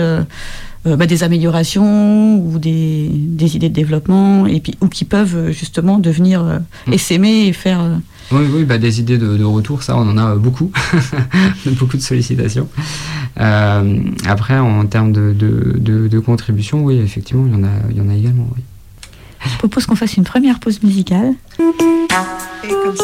[0.88, 5.36] euh, bah, des améliorations ou des, des, idées de développement et puis ou qui peuvent
[5.36, 6.94] euh, justement devenir euh, mm.
[6.94, 8.00] essaimer et faire
[8.32, 10.72] oui, oui bah, des idées de, retour, ça, on en a beaucoup,
[11.66, 12.68] beaucoup de sollicitations.
[13.36, 18.02] après, en termes de, de, de, contribution, oui, effectivement, il y en a, il y
[18.02, 18.48] en a également.
[18.56, 18.64] Oui.
[19.46, 21.34] Je propose qu'on fasse une première pause musicale.
[22.64, 23.04] Et comme ça.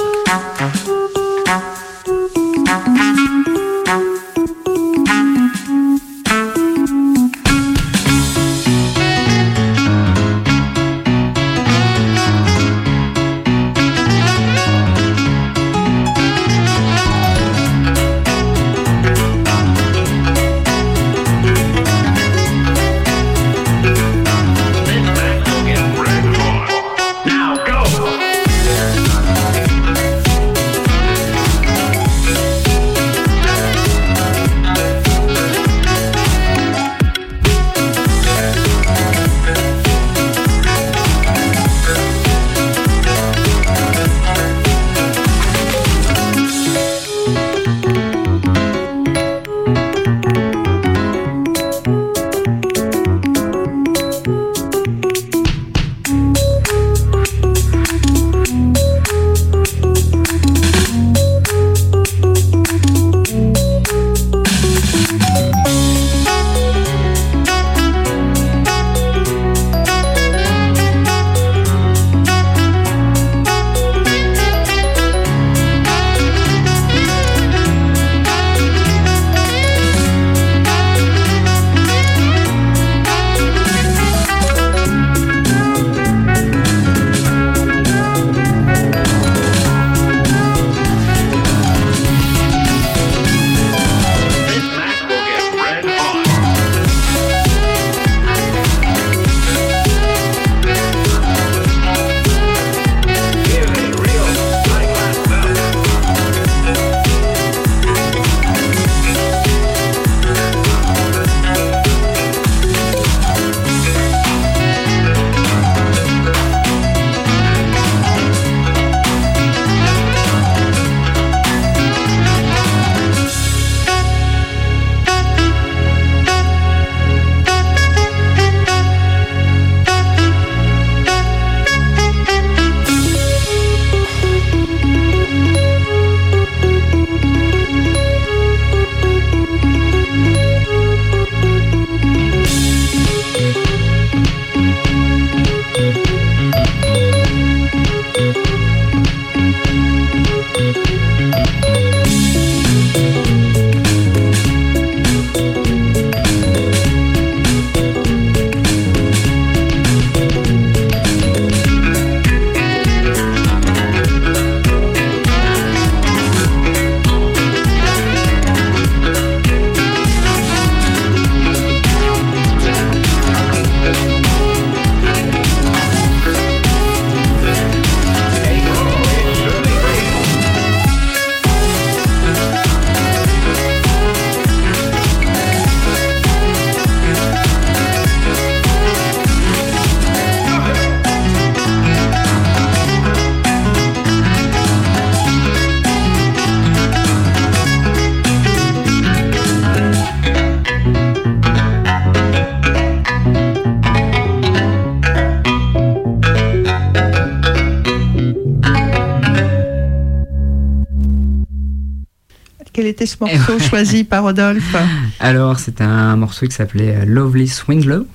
[213.02, 214.76] Était ce morceau choisi par Rodolphe
[215.20, 218.06] Alors, c'est un morceau qui s'appelait Lovely Swinglow.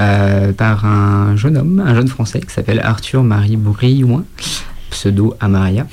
[0.00, 4.24] Euh, par un jeune homme, un jeune français qui s'appelle Arthur Marie Brillouin,
[4.90, 5.86] pseudo Amaria.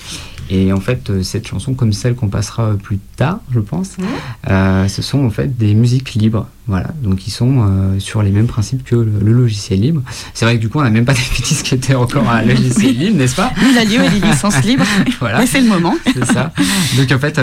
[0.54, 3.96] Et en fait, euh, cette chanson, comme celle qu'on passera plus tard, je pense,
[4.50, 6.46] euh, ce sont en fait des musiques libres.
[6.68, 10.02] Voilà, donc ils sont euh, sur les mêmes principes que le, logiciel libre.
[10.34, 12.42] C'est vrai que du coup, on n'a même pas défini ce qui était encore un
[12.42, 13.54] logiciel libre, n'est-ce pas?
[13.62, 14.84] Nous allions et les licences libres.
[15.22, 15.46] voilà.
[15.46, 15.96] c'est le moment.
[16.14, 16.52] C'est ça.
[16.98, 17.40] Donc en fait,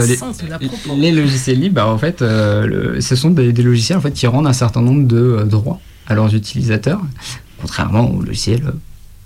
[0.94, 4.53] les, logiciels libres, bah, en fait, ce sont des, logiciels en fait qui rendent un
[4.53, 7.01] certain nombre de droits à leurs utilisateurs,
[7.59, 8.62] contrairement aux logiciels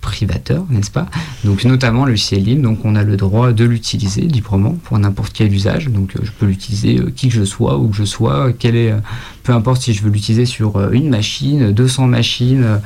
[0.02, 1.06] privateur, n'est-ce pas?
[1.44, 5.32] Donc notamment le ciel libre, donc on a le droit de l'utiliser librement pour n'importe
[5.32, 5.88] quel usage.
[5.88, 8.76] Donc euh, je peux l'utiliser euh, qui que je sois, où que je sois, quel
[8.76, 8.98] est, euh,
[9.44, 12.80] peu importe si je veux l'utiliser sur une machine, 200 machines,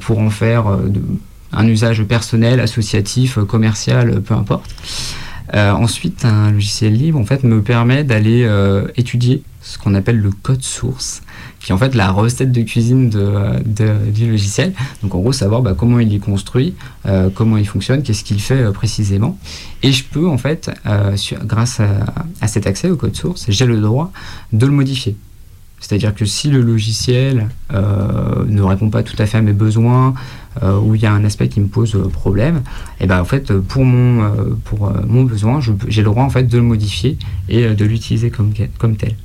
[0.00, 0.64] pour en faire
[1.52, 4.74] un usage personnel, associatif, commercial, peu importe.
[5.54, 8.48] ensuite, un logiciel libre en fait me permet d'aller
[8.96, 11.22] étudier ce qu'on appelle le code source
[11.66, 14.72] qui est en fait la recette de cuisine de, du logiciel.
[15.02, 16.76] Donc en gros, savoir bah, comment il est construit,
[17.06, 19.36] euh, comment il fonctionne, qu'est-ce qu'il fait euh, précisément.
[19.82, 23.80] Et je peux en fait, euh, grâce à, cet accès au code source, j'ai le
[23.80, 24.12] droit
[24.52, 25.16] de le modifier.
[25.80, 30.14] C'est-à-dire que si le logiciel ne répond pas tout à fait à mes besoins,
[30.62, 32.62] ou il y a un aspect qui me pose problème,
[32.98, 36.44] et eh ben en fait pour mon pour mon besoin, j'ai le droit en fait
[36.44, 37.18] de le modifier
[37.50, 39.16] et de l'utiliser comme tel.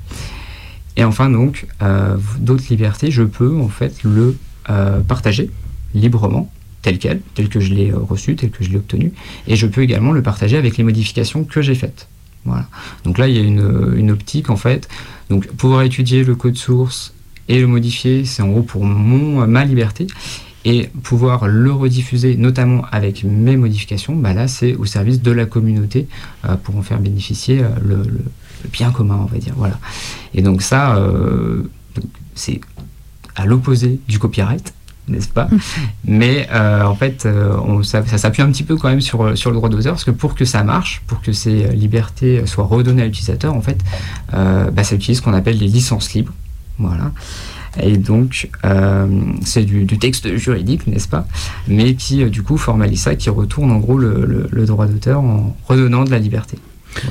[0.97, 4.37] Et enfin, donc, euh, d'autres libertés, je peux en fait le
[4.69, 5.49] euh, partager
[5.93, 6.51] librement,
[6.81, 9.13] tel quel, tel que je l'ai euh, reçu, tel que je l'ai obtenu.
[9.47, 12.07] Et je peux également le partager avec les modifications que j'ai faites.
[12.45, 12.67] Voilà.
[13.03, 14.89] Donc là, il y a une, une, optique en fait.
[15.29, 17.13] Donc, pouvoir étudier le code source
[17.47, 20.07] et le modifier, c'est en gros pour mon, ma liberté.
[20.63, 25.47] Et pouvoir le rediffuser, notamment avec mes modifications, bah là, c'est au service de la
[25.47, 26.07] communauté
[26.63, 28.03] pour en faire bénéficier le,
[28.71, 29.53] bien commun, on va dire.
[29.57, 29.79] Voilà.
[30.33, 31.63] Et donc ça, euh,
[32.35, 32.61] c'est
[33.35, 34.73] à l'opposé du copyright
[35.07, 35.49] n'est-ce pas
[36.05, 39.49] Mais euh, en fait, euh, on, ça, s'appuie un petit peu quand même sur, sur
[39.49, 43.01] le droit d'auteur, parce que pour que ça marche, pour que ces libertés soient redonnées
[43.01, 43.79] à l'utilisateur, en fait,
[44.31, 46.31] bah, ça utilise ce qu'on appelle les licences libres.
[46.77, 47.11] Voilà.
[47.81, 48.49] Et donc,
[49.43, 51.27] c'est du, texte juridique, n'est-ce pas
[51.67, 56.05] Mais qui, du coup, formalise ça, qui retourne en gros le droit d'auteur en redonnant
[56.05, 56.57] de la liberté.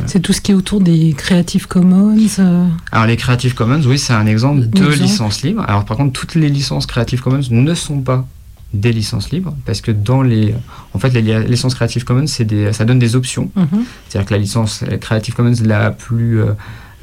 [0.07, 2.67] C'est tout ce qui est autour des Creative Commons euh.
[2.93, 5.65] Alors les Creative Commons, oui, c'est un exemple de licence libre.
[5.67, 8.27] Alors par contre, toutes les licences Creative Commons ne sont pas
[8.73, 10.55] des licences libres parce que dans les
[10.95, 13.83] en fait les licences Creative Commons c'est des ça donne des options mhm.
[14.09, 16.53] c'est à dire que la licence Creative Commons la plus euh,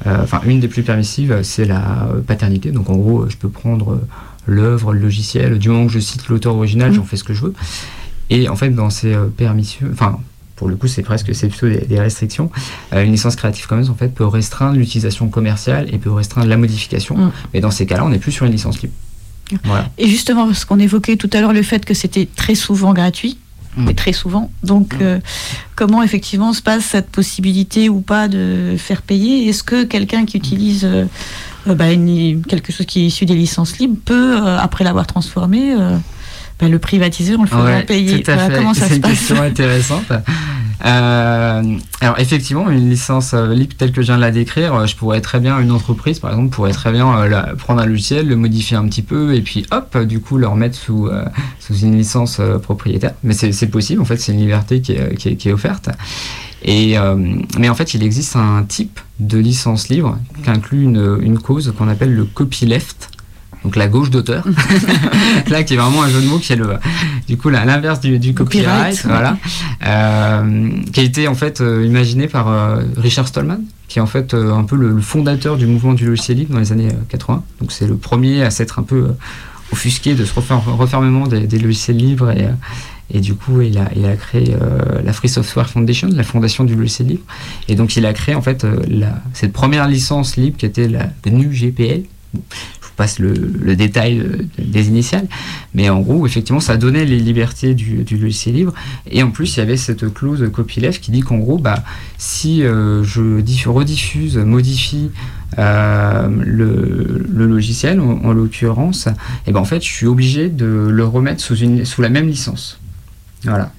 [0.06, 4.00] euh, enfin une des plus permissives c'est la paternité donc en gros je peux prendre
[4.46, 6.96] l'œuvre le logiciel du moment que je cite l'auteur original mhm.
[6.96, 7.54] j'en fais ce que je veux
[8.30, 10.20] et en fait dans ces permissions enfin
[10.58, 12.50] pour le coup, c'est presque c'est plutôt des, restrictions.
[12.92, 16.56] Euh, une licence Creative Commons en fait peut restreindre l'utilisation commerciale et peut restreindre la
[16.56, 17.16] modification.
[17.16, 17.32] Mm.
[17.54, 18.92] Mais dans ces cas-là, on n'est plus sur une licence libre.
[19.96, 23.38] Et justement, parce qu'on évoquait tout à l'heure le fait que c'était très souvent gratuit,
[23.76, 23.84] mm.
[23.84, 24.50] mais très souvent.
[24.64, 25.02] Donc, mm.
[25.02, 25.18] euh,
[25.76, 29.48] comment effectivement se passe cette possibilité ou pas de faire payer?
[29.48, 31.04] Est-ce que quelqu'un qui utilise euh,
[31.66, 31.94] bah,
[32.48, 35.76] quelque chose qui est issu des licences libres peut, après l'avoir transformé,
[36.60, 38.22] bah, le privatiser, on le ferait payer.
[38.22, 38.54] Tout à fait.
[38.56, 40.12] Comment ça se passe C'est une question intéressante.
[40.84, 41.62] Euh,
[42.00, 44.94] alors effectivement, une licence euh, libre telle que je viens de la décrire, euh, je
[44.94, 47.06] pourrais très bien, une entreprise par exemple, pourrait très bien
[47.58, 50.76] prendre un logiciel, le modifier un petit peu et puis hop, du coup le remettre
[50.76, 51.08] sous,
[51.58, 53.14] sous une licence propriétaire.
[53.24, 55.90] Mais c'est possible, en fait, c'est une liberté qui est, qui est, qui est offerte.
[56.62, 56.96] Et,
[57.58, 61.72] mais en fait, il existe un type de licence libre qui inclut une, une cause
[61.76, 63.10] qu'on appelle le copyleft
[63.64, 64.44] donc la gauche d'auteur.
[65.48, 66.76] là, qui est vraiment un jeu de mots qui est le,
[67.26, 69.36] du coup, l'inverse du, copyright, voilà,
[69.86, 74.06] euh, qui a été en fait euh, imaginé par euh, Richard Stallman, qui est en
[74.06, 77.42] fait un peu le, fondateur du mouvement du logiciel libre dans les années 80.
[77.60, 79.08] Donc c'est le premier à s'être un peu
[79.72, 82.48] offusqué de ce refermement des, logiciels libres et,
[83.12, 84.54] et du coup, il a, il a créé
[85.04, 87.24] la Free Software Foundation, la fondation du logiciel libre.
[87.68, 91.10] Et donc, il a créé en fait la, cette première licence libre qui était la
[91.24, 92.04] GNU GPL,
[92.98, 94.26] passe le, détail
[94.58, 95.26] des initiales,
[95.72, 98.74] mais en gros, effectivement, ça donnait les libertés du, logiciel libre.
[99.10, 101.84] Et en plus, il y avait cette clause copyleft qui dit qu'en gros, bah,
[102.18, 105.10] si euh, je rediffuse, modifie
[105.58, 109.12] euh, le, logiciel, en, l'occurrence, et
[109.46, 112.80] eh ben en fait, je suis obligé de le remettre sous, la même licence.
[113.44, 113.72] Voilà.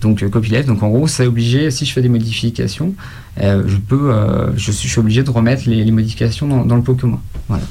[0.00, 2.94] Donc euh, copyleft, donc en gros, c'est obligé, si je fais des modifications,
[3.40, 4.12] je peux,
[4.56, 7.20] suis, obligé de remettre les, modifications dans, dans le commun.
[7.46, 7.62] Voilà.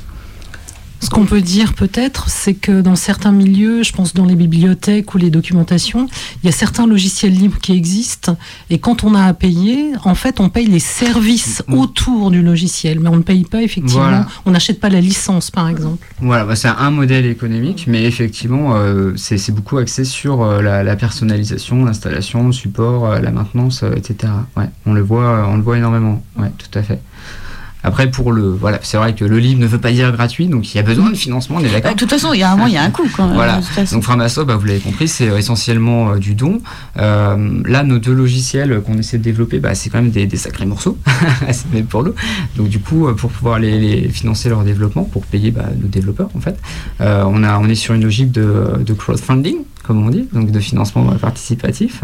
[1.00, 5.14] Ce qu'on peut dire peut-être, c'est que dans certains milieux, je pense dans les bibliothèques
[5.14, 6.08] ou les documentations,
[6.42, 8.36] il y a certains logiciels libres qui existent
[8.70, 11.74] et quand on a à payer, en fait, on paye les services mm.
[11.76, 15.70] autour du logiciel, mais on ne paye pas effectivement, on n'achète pas la licence par
[15.70, 16.08] exemple.
[16.20, 20.96] Voilà, bah, c'est un modèle économique, mais effectivement, euh, c'est beaucoup axé sur euh, la,
[20.96, 24.34] personnalisation, l'installation, le support, euh, la maintenance, etc.
[24.56, 26.24] Ouais, on le voit, on le voit énormément.
[26.38, 27.00] Ouais, tout à fait.
[27.84, 30.74] Après, pour le, voilà, c'est vrai que le livre ne veut pas dire gratuit, donc
[30.74, 31.84] il y a besoin de financement, on est d'accord.
[31.84, 33.28] Bah, de toute façon, il y a un moment, il y a un coût quand
[33.28, 33.36] même.
[33.36, 33.62] Voilà.
[33.92, 36.60] Donc Framasso, bah, vous l'avez compris, c'est essentiellement euh, du don.
[36.98, 40.66] Euh, là, nos deux logiciels qu'on essaie de développer, bah, c'est quand même des, sacrés
[40.66, 40.98] morceaux,
[41.74, 42.14] même pour nous.
[42.56, 46.30] Donc du coup, euh, pour pouvoir les, financer leur développement, pour payer bah, nos développeurs
[46.36, 46.58] en fait,
[47.00, 50.60] on a, on est sur une logique de, de crowdfunding comme on dit, donc de
[50.60, 52.02] financement participatif,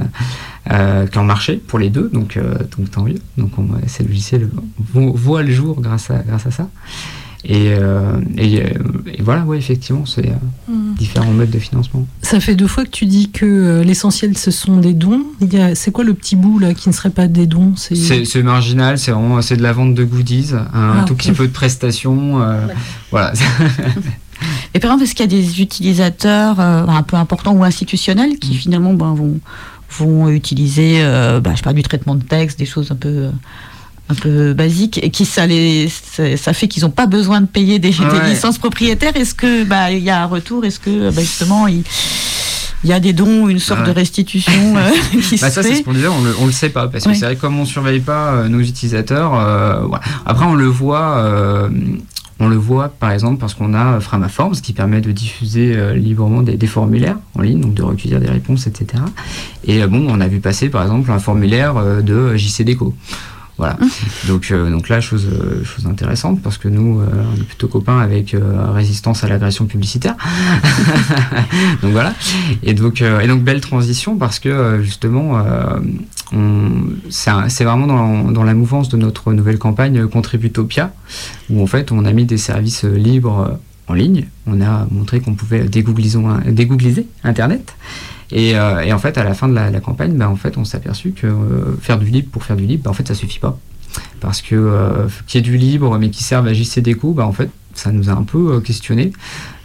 [0.72, 3.19] euh, qui en marché pour les deux, donc, euh, donc tant mieux.
[3.38, 3.52] Donc
[3.88, 4.50] ces logiciels
[4.93, 6.69] voient le jour grâce à, grâce à ça.
[7.46, 8.63] Et, euh, et,
[9.19, 10.32] voilà, ouais, effectivement, c'est
[10.69, 10.93] hmm.
[10.98, 12.08] différents modes de financement.
[12.22, 15.26] Ça fait deux fois que tu dis que l'essentiel, ce sont des dons.
[15.76, 17.74] C'est quoi le petit bout là qui ne serait pas des dons?
[17.76, 21.52] C'est marginal, c'est vraiment de la vente de goodies, un ah, tout petit peu de
[21.52, 22.39] prestations.
[23.12, 23.34] voilà.
[24.74, 28.38] Et par exemple, est-ce qu'il y a des utilisateurs euh, un peu importants ou institutionnels
[28.39, 28.56] qui mm.
[28.56, 29.39] finalement ben, vont,
[29.89, 33.30] vont utiliser, euh, ben, je parle du traitement de texte, des choses un peu
[34.10, 37.80] un peu basiques et qui ça les ça fait qu'ils n'ont pas besoin de payer
[37.80, 37.96] des,
[38.30, 39.15] licences propriétaires?
[39.15, 40.65] Est-ce que bah il y a un retour?
[40.65, 41.84] Est-ce que justement il
[42.84, 44.89] il y a des dons, une sorte de restitution euh,
[45.22, 47.24] qui bah, ça, c'est ce qu'on disait, on le, le sait pas, parce que c'est
[47.24, 49.34] vrai comme on surveille pas nos utilisateurs,
[50.26, 51.69] après on le voit,
[52.39, 56.41] on le voit par exemple parce qu'on a Framaforms qui permet de diffuser euh, librement
[56.41, 59.04] des, formulaires en ligne, donc de recueillir des réponses, etc.
[59.65, 62.96] Et euh, bon, on a vu passer par exemple un formulaire euh, de JCDECO.
[63.58, 63.78] Voilà.
[64.28, 65.28] donc, donc là, chose,
[65.63, 68.36] chose intéressante parce que nous, on est plutôt copains avec
[68.74, 70.15] résistance à l'agression publicitaire.
[71.84, 72.15] donc voilà.
[72.63, 75.38] Et donc, et donc belle transition parce que justement,
[77.10, 77.88] c'est vraiment
[78.32, 80.93] dans, la mouvance de notre nouvelle campagne Contributopia,
[81.50, 84.28] où en fait on a mis des services libres en ligne.
[84.48, 87.76] On a montré qu'on pouvait dégoogliser Internet.
[88.32, 90.78] Euh, et, en fait, à la fin de la, campagne, bah, en fait, on s'est
[90.78, 93.39] aperçu que euh, faire du libre pour faire du libre, bah, en fait, ça suffit
[93.39, 93.58] pas.
[94.22, 97.32] Parce que euh, qu'il y ait du libre, mais qui serve à JCDECO, bah, en
[97.32, 99.13] fait, ça nous a un peu questionné.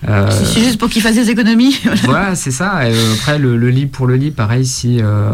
[0.03, 1.79] c'est juste pour qu'ils fassent des économies.
[2.05, 2.81] voilà, c'est ça.
[3.15, 5.33] après, le, le, libre pour le libre, pareil, si euh,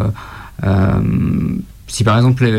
[1.87, 2.51] si par exemple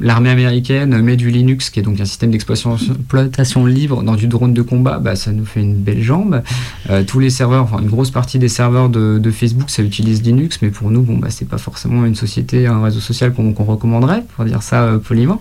[0.00, 4.52] l'armée américaine met du Linux, qui est donc un système d'exploitation libre, dans du drone
[4.52, 6.42] de combat, bah, ça nous fait une belle jambe.
[6.90, 10.58] Euh, tous les serveurs, enfin une grosse partie des serveurs de, Facebook, ça utilise Linux,
[10.60, 14.22] mais pour nous, bon, bah, c'est pas forcément une société, un réseau social qu'on recommanderait,
[14.36, 15.40] pour dire ça euh, poliment.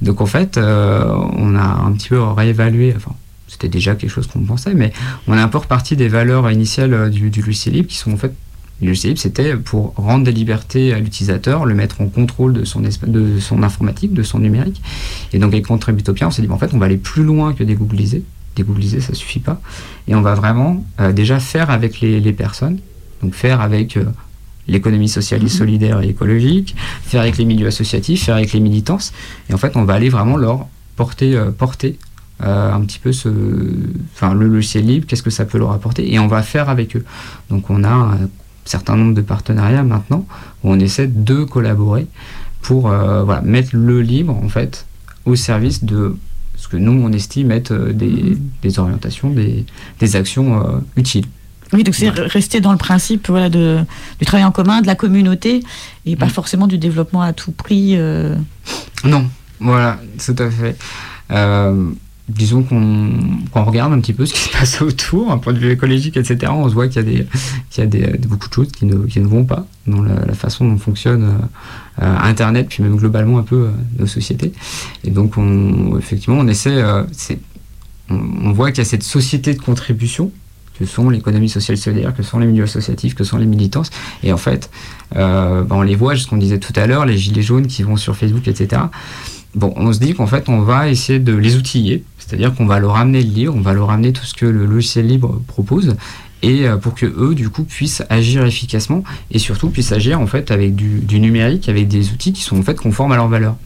[0.00, 3.12] Donc en fait, on a un petit peu réévalué, enfin
[3.46, 4.92] c'était déjà quelque chose qu'on pensait, mais
[5.26, 8.32] on a encore partie des valeurs initiales du, du logiciel libre qui sont en fait
[8.80, 12.80] le libre, c'était pour rendre des libertés à l'utilisateur, le mettre en contrôle de son,
[12.80, 14.80] de son informatique, de son numérique.
[15.32, 17.64] Et donc, avec Contributopia, on s'est dit, en fait, on va aller plus loin que
[17.64, 18.22] dégoogliser.
[18.54, 19.60] Dégoogliser, ça suffit pas.
[20.06, 22.78] Et on va vraiment euh, déjà faire avec les, personnes,
[23.22, 24.04] donc faire avec euh,
[24.68, 25.48] l'économie sociale et mhm.
[25.48, 29.12] solidaire et écologique, faire avec les milieux associatifs, faire avec les militances.
[29.50, 31.98] Et en fait, on va aller vraiment leur porter, euh, porter
[32.40, 33.28] un petit peu ce,
[34.14, 36.94] enfin, le logiciel libre, qu'est-ce que ça peut leur apporter, et on va faire avec
[36.94, 37.04] eux.
[37.50, 38.16] Donc on a
[38.68, 40.26] certain nombre de partenariats maintenant
[40.62, 42.06] où on essaie de collaborer
[42.60, 44.86] pour euh, voilà, mettre le libre en fait
[45.24, 46.16] au service de
[46.56, 49.64] ce que nous on estime être euh, des, des orientations, des,
[50.00, 51.26] des actions euh, utiles.
[51.72, 53.80] Oui, donc c'est rester dans le principe voilà, de,
[54.18, 55.62] du travail en commun, de la communauté,
[56.06, 56.30] et pas mm.
[56.30, 57.94] forcément du développement à tout prix.
[59.04, 59.28] Non,
[59.60, 60.78] voilà, tout à fait
[62.28, 65.70] disons qu'on regarde un petit peu ce qui se passe autour, un point de vue
[65.70, 67.26] écologique, etc., on se voit qu'il y a, des,
[67.76, 71.24] y a des, beaucoup de choses qui ne, vont pas dans la, façon dont fonctionne
[71.24, 74.52] euh, euh, Internet, puis même globalement un peu euh, nos sociétés.
[75.04, 76.82] Et donc, on, effectivement, on essaie,
[78.10, 80.30] on, voit qu'il y a cette société de contribution
[80.78, 83.90] que sont l'économie sociale solidaire, que sont les milieux associatifs, que sont les militances.
[84.22, 84.70] Et en fait,
[85.12, 87.96] ben, on les voit, ce qu'on disait tout à l'heure, les gilets jaunes qui vont
[87.96, 88.82] sur Facebook, etc.
[89.58, 92.78] Bon, on se dit qu'en fait, on va essayer de les outiller, c'est-à-dire qu'on va
[92.78, 95.96] leur amener le livre, on va leur amener tout ce que le logiciel libre propose,
[96.42, 100.28] et euh, pour que eux, du coup, puissent agir efficacement et surtout puissent agir en
[100.28, 103.56] fait avec du, numérique, avec des outils qui sont en fait conformes à leurs valeurs.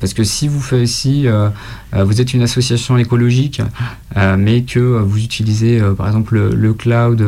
[0.00, 1.48] Parce que si vous faites si euh,
[1.94, 3.62] euh, vous êtes une association écologique,
[4.36, 7.26] mais que vous utilisez par exemple le, cloud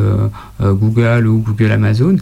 [0.61, 2.17] Google ou Google Amazon,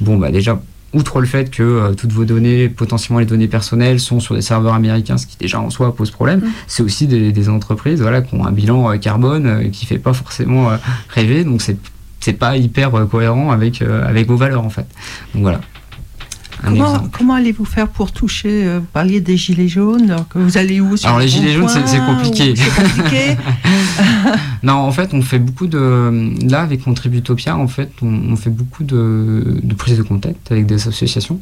[0.00, 0.60] bon bah déjà
[0.94, 4.74] outre le fait que toutes vos données, potentiellement les données personnelles, sont sur des serveurs
[4.74, 6.52] américains, ce qui déjà en soi pose problème, mm.
[6.66, 10.70] c'est aussi des, entreprises voilà, qui ont un bilan carbone qui fait pas forcément
[11.08, 11.76] rêver, donc c'est
[12.20, 14.86] c'est pas hyper cohérent avec, avec vos valeurs en fait.
[15.34, 15.60] Donc voilà.
[16.62, 20.16] Comment, allez-vous faire pour toucher euh, Vous parliez des gilets jaunes.
[20.30, 22.54] Que vous allez où Alors les gilets jaunes, c'est compliqué.
[24.62, 26.32] non, en fait, on fait beaucoup de.
[26.48, 30.88] Là, avec Contributopia, en fait, on, fait beaucoup de, de prise de contact avec des
[30.88, 31.40] associations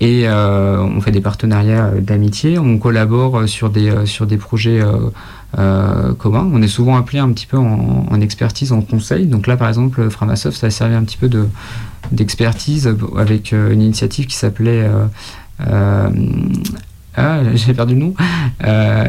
[0.00, 2.58] et euh, on fait des partenariats euh, d'amitié.
[2.58, 4.80] On collabore sur des sur des projets.
[6.18, 6.48] communs.
[6.52, 9.26] On est souvent appelé un petit peu en, expertise, en conseil.
[9.26, 11.48] Donc là, par exemple, Framasoft, ça a servi un petit peu de,
[12.12, 15.06] d'expertise avec euh, une initiative qui s'appelait euh,
[15.66, 16.10] euh,
[17.16, 18.14] ah, j'ai perdu le nom,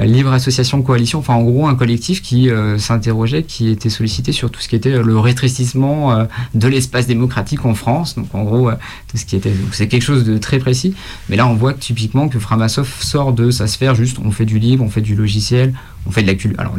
[0.04, 4.62] Libre Association Coalition, enfin en gros un collectif qui s'interrogeait, qui était sollicité sur tout
[4.62, 8.72] ce qui était le rétrécissement de l'espace démocratique en France, donc en gros
[9.08, 10.96] tout ce qui était, c'est quelque chose de très précis,
[11.30, 14.46] mais là on voit que, typiquement que Framasoft sort de sa sphère, juste on fait
[14.46, 15.74] du libre, on fait du logiciel,
[16.06, 16.28] on fait de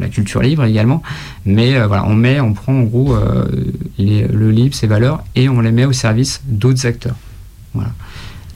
[0.00, 1.02] la culture, libre également,
[1.44, 3.46] mais euh, voilà, on met, on prend en gros euh,
[3.98, 7.16] le libre, ses valeurs, et on les met au service d'autres acteurs.
[7.74, 7.92] Voilà.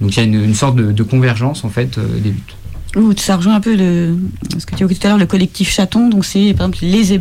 [0.01, 3.17] Donc il y a une, sorte de, convergence en fait euh, des buts.
[3.17, 4.17] ça rejoint un peu le,
[4.59, 6.09] ce que tu as dit tout à l'heure, le collectif chaton.
[6.09, 7.19] Donc c'est par exemple les,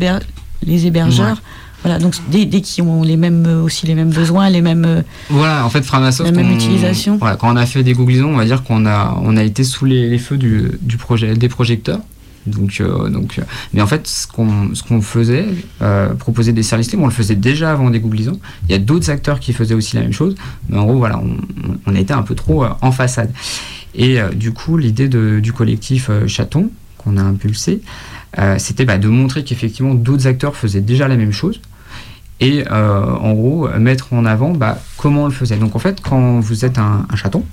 [0.63, 1.41] les hébergeurs.
[1.83, 5.03] Voilà, donc dès, dès qu'ils ont les mêmes, aussi les mêmes besoins, les mêmes.
[5.29, 6.27] Voilà, en fait, Framasoft.
[6.27, 7.17] La même utilisation.
[7.17, 9.63] Voilà, quand on a fait des googlisons, on va dire qu'on a, on a été
[9.63, 11.99] sous les, les feux du, du, projet, des projecteurs.
[12.47, 15.45] Donc, euh, euh, mais en fait, ce qu'on faisait,
[15.81, 18.39] euh, proposer des services libres, on le faisait déjà avant des Googlisons.
[18.67, 20.36] Il y a d'autres acteurs qui faisaient aussi la même chose,
[20.69, 21.38] mais en gros, voilà, on,
[21.86, 23.31] on était un peu trop en façade.
[23.95, 27.81] Et du coup, l'idée du collectif Chaton qu'on a impulsé,
[28.58, 31.62] c'était bah, de montrer qu'effectivement d'autres acteurs faisaient déjà la même chose
[32.41, 35.56] et en gros mettre en avant bah, comment on le faisait.
[35.56, 37.43] Donc en fait, quand vous êtes un, chaton,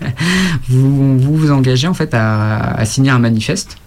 [0.68, 3.78] vous, vous, vous engagez en fait à, à signer un manifeste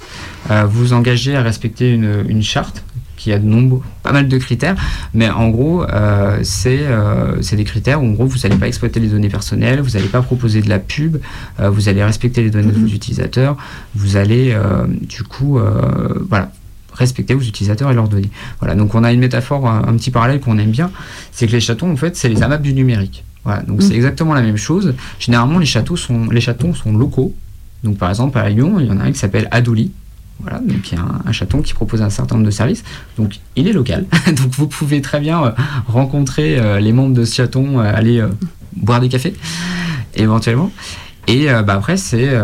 [0.51, 2.83] euh, vous engagez à respecter une, charte
[3.17, 4.75] qui a de nombreux, pas mal de critères,
[5.13, 8.99] mais en gros, euh, euh, c'est des critères où en gros, vous n'allez pas exploiter
[8.99, 11.17] les données personnelles, vous n'allez pas proposer de la pub,
[11.59, 12.93] vous allez respecter les données de vos mhm.
[12.93, 13.57] utilisateurs,
[13.95, 14.55] vous allez
[15.01, 15.59] du coup,
[16.29, 16.51] voilà,
[16.95, 18.31] respecter vos utilisateurs et leurs données.
[18.59, 20.91] Voilà, donc on a une métaphore, un, petit parallèle qu'on aime bien,
[21.31, 23.23] c'est que les chatons, en fait, c'est les AMAP du numérique.
[23.43, 23.95] Voilà, donc c'est mhm.
[23.95, 24.95] exactement la même chose.
[25.19, 27.35] Généralement, les, châteaux sont, les chatons sont locaux.
[27.83, 29.91] Donc par exemple, à Lyon, il y en a un qui s'appelle Adoli,
[30.39, 32.83] voilà, donc il y a un, chaton qui propose un certain nombre de services.
[33.17, 34.05] Donc il est local.
[34.27, 35.51] donc vous pouvez très bien euh,
[35.87, 38.23] rencontrer euh, les membres de ce chaton, euh, aller
[38.75, 39.33] boire des cafés,
[40.15, 40.71] éventuellement.
[41.27, 42.37] Et bah, après, c'est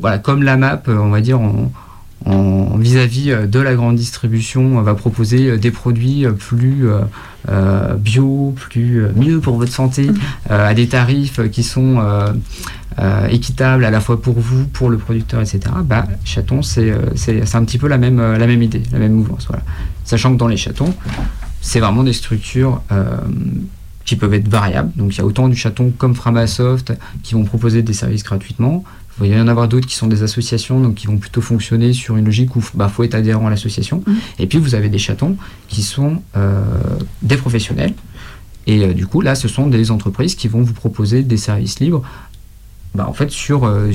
[0.00, 1.70] voilà, comme la map, on va dire, en
[2.26, 6.86] vis-à-vis de la grande distribution, on va proposer des produits plus
[7.98, 10.16] bio, plus mieux pour votre santé, mmh.
[10.50, 12.02] à des tarifs qui sont
[13.00, 15.62] euh, équitable à la fois pour vous, pour le producteur, etc.
[15.84, 19.14] Bah, chaton, euh, c'est un petit peu la même, euh, la même idée, la même
[19.14, 19.46] mouvance.
[19.48, 19.64] Voilà.
[20.04, 20.94] Sachant que dans les chatons,
[21.60, 22.82] c'est vraiment des structures
[24.04, 24.92] qui peuvent être variables.
[24.96, 28.84] Donc il y a autant du chaton comme Framasoft qui vont proposer des services gratuitement.
[29.22, 31.92] Il va y en avoir d'autres qui sont des associations, donc qui vont plutôt fonctionner
[31.92, 34.02] sur une logique où il bah, faut être adhérent à l'association.
[34.06, 34.12] Mmh.
[34.40, 35.36] Et puis vous avez des chatons
[35.68, 36.20] qui sont
[37.22, 37.94] des professionnels.
[38.66, 42.02] Et du coup, là, ce sont des entreprises qui vont vous proposer des services libres
[42.94, 43.90] bah, en fait, sur, euh,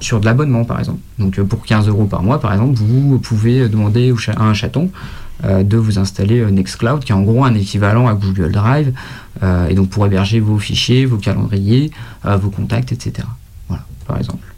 [0.00, 0.98] sur de l'abonnement, par exemple.
[1.18, 4.90] Donc, euh, pour 15 euros par mois, par exemple, vous pouvez demander à un chaton
[5.44, 8.92] euh, de vous installer Nextcloud, qui est en gros un équivalent à Google Drive,
[9.70, 11.90] et donc pour héberger vos fichiers, vos calendriers,
[12.24, 13.26] vos contacts, etc.
[13.68, 14.49] Voilà, par exemple.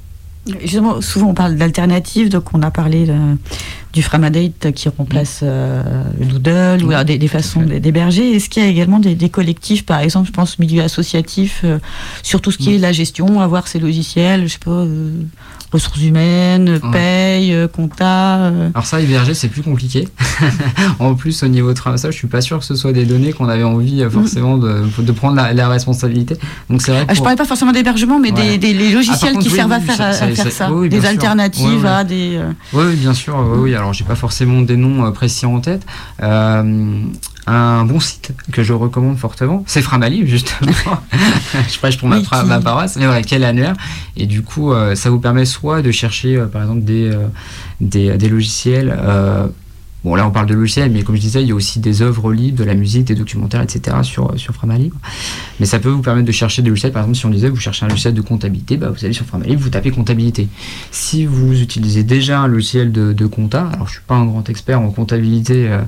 [0.61, 3.07] Justement, souvent on parle d'alternatives, donc on a parlé
[3.93, 8.35] du Framadate qui remplace euh, le Doodle, ou des, façons d'héberger.
[8.35, 11.79] Est-ce qu'il y a également des, collectifs, par exemple, je pense milieu associatif, euh,
[12.23, 15.11] sur tout ce qui est la gestion, avoir ces logiciels, je sais pas, euh,
[15.73, 18.37] ressources humaines, paye, euh, compta.
[18.37, 18.71] Euh.
[18.75, 20.07] Alors ça, héberger, c'est plus compliqué.
[20.99, 23.33] en plus, au niveau de ça, je suis pas sûr que ce soit des données
[23.33, 26.37] qu'on avait envie euh, forcément de, de, prendre la, responsabilité.
[26.69, 27.07] Donc c'est vrai.
[27.09, 30.01] Ah, je parlais pas forcément d'hébergement, mais des, des les logiciels qui servent à faire,
[30.01, 32.39] à faire ça, des alternatives à des.
[32.73, 33.37] Oui, bien sûr.
[33.59, 35.87] Oui, alors j'ai pas forcément des noms précis en tête
[37.47, 40.73] un bon site que je recommande fortement, c'est Framali justement.
[41.69, 43.75] je prêche pour ma, ma, paroisse, mais voilà, quel annuaire.
[44.17, 47.27] Et du coup, euh, ça vous permet soit de chercher, euh, par exemple, des, euh,
[47.81, 48.97] des, des, logiciels
[50.05, 52.03] Bon, là, on parle de logiciels, mais comme je disais, il y a aussi des
[52.03, 53.99] œuvres libres, de la musique, des documentaires, etc.
[54.03, 54.97] sur, sur Libre.
[55.61, 56.93] Mais ça peut vous permettre de chercher des logiciels.
[56.93, 59.25] Par exemple, si on disait, vous cherchez un logiciel de comptabilité, bah, vous allez sur
[59.45, 60.49] Libre, vous tapez comptabilité.
[60.91, 64.81] Si vous utilisez déjà un logiciel de, compta, alors je suis pas un grand expert
[64.81, 65.81] en comptabilité, euh,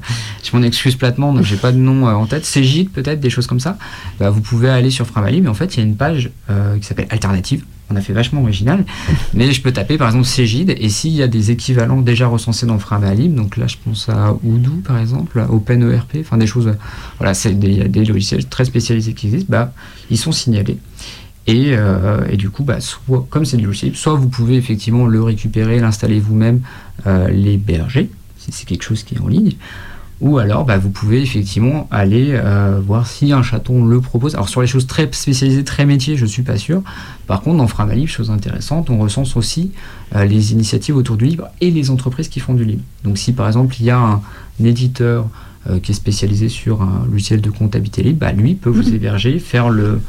[0.43, 3.31] je m'en excuse platement, donc j'ai pas de nom euh, en tête, Cégide peut-être, des
[3.31, 3.77] choses comme ça,
[4.21, 6.79] bah, vous pouvez aller sur Libre, mais en fait, il y a une page euh,
[6.79, 7.65] qui s'appelle Alternative
[7.97, 8.85] a fait vachement original.
[9.35, 12.67] Mais je peux taper par exemple Cégide et s'il y a des équivalents déjà recensés
[12.67, 12.79] dans
[13.15, 16.73] Libre, donc là je pense à Odoo par exemple, OpenERP, enfin des choses,
[17.19, 19.73] voilà, c'est des, des logiciels très spécialisés qui existent, bah,
[20.11, 20.79] ils sont signalés.
[21.47, 25.07] Et, euh, et, du coup, bah, soit, comme c'est du logiciel, soit vous pouvez effectivement
[25.07, 26.61] le récupérer, l'installer vous-même,
[27.07, 29.53] euh, l'héberger, si c'est quelque chose qui est en ligne,
[30.25, 34.35] ou alors, bah, vous pouvez effectivement aller euh, voir si un chaton le propose.
[34.35, 36.83] Alors sur les choses très spécialisées, très métiers, je suis pas sûr.
[37.27, 39.73] Par contre, dans Framalib, chose intéressante, on recense aussi
[40.17, 42.81] euh, les initiatives autour du livre et les entreprises qui font du livre.
[43.05, 44.23] Donc si par exemple il y a un,
[44.65, 45.29] éditeur
[45.69, 48.95] euh, qui est spécialisé sur un logiciel de comptabilité libre, bah, lui peut vous mhm.
[48.95, 50.01] héberger, faire le,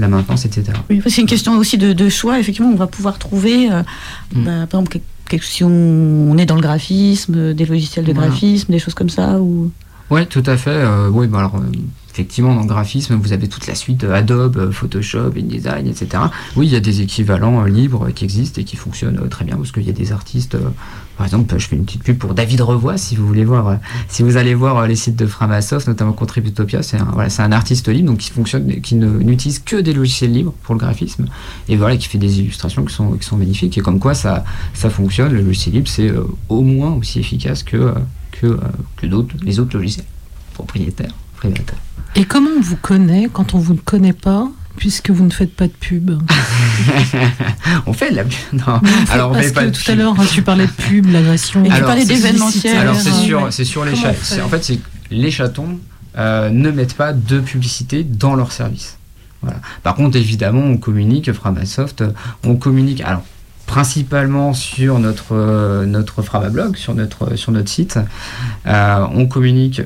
[0.00, 0.72] la maintenance, etc.
[0.90, 2.40] Oui, c'est une question aussi de, choix.
[2.40, 4.44] Effectivement, on va pouvoir trouver, mm.
[4.44, 4.98] bah, par exemple,
[5.38, 9.70] si on, est dans le graphisme, des logiciels de graphisme, des choses comme ça ou...
[10.10, 10.70] Ouais, tout à fait.
[10.70, 11.70] Euh, oui, bah alors, euh,
[12.12, 16.24] effectivement, dans le graphisme, vous avez toute la suite Adobe, euh, Photoshop, InDesign, etc.
[16.56, 19.72] Oui, il y a des équivalents libres qui existent et qui fonctionnent très bien parce
[19.72, 20.56] qu'il y a des artistes.
[21.16, 24.22] par exemple, je fais une petite pub pour David Revoix, si vous voulez voir, si
[24.22, 28.30] vous allez voir les sites de Framasoft, notamment Contributopia, c'est un, artiste libre donc qui
[28.30, 31.26] fonctionne, qui n'utilise que des logiciels libres pour le graphisme
[31.68, 34.44] et voilà, qui fait des illustrations qui sont, magnifiques et comme quoi ça,
[34.74, 35.32] fonctionne.
[35.32, 36.12] Le logiciel libre, c'est
[36.48, 37.94] au moins aussi efficace que
[38.44, 38.56] euh,
[39.02, 40.06] les autres logiciels
[40.54, 41.14] propriétaires,
[42.16, 45.54] Et comment on vous connaît quand on vous ne connaît pas puisque vous ne faites
[45.54, 46.10] pas de pub
[47.86, 48.32] On fait de la pub.
[48.52, 48.80] Non.
[49.10, 51.62] alors parce que tout à l'heure hein, tu parlais de pub, l'agression.
[51.74, 52.76] Tu parlais d'événementiel.
[52.76, 54.44] Alors c'est sur, les chatons.
[54.44, 54.80] En fait, c'est
[55.10, 55.78] les chatons
[56.18, 58.96] euh, ne mettent pas de publicité dans leur service.
[59.42, 59.58] Voilà.
[59.82, 62.04] Par contre, évidemment, on communique, Framasoft,
[62.44, 63.00] on communique.
[63.00, 63.22] Alors,
[63.66, 67.98] principalement sur notre, euh, notre Framablog, sur notre, sur notre site.
[68.66, 69.82] Euh, on communique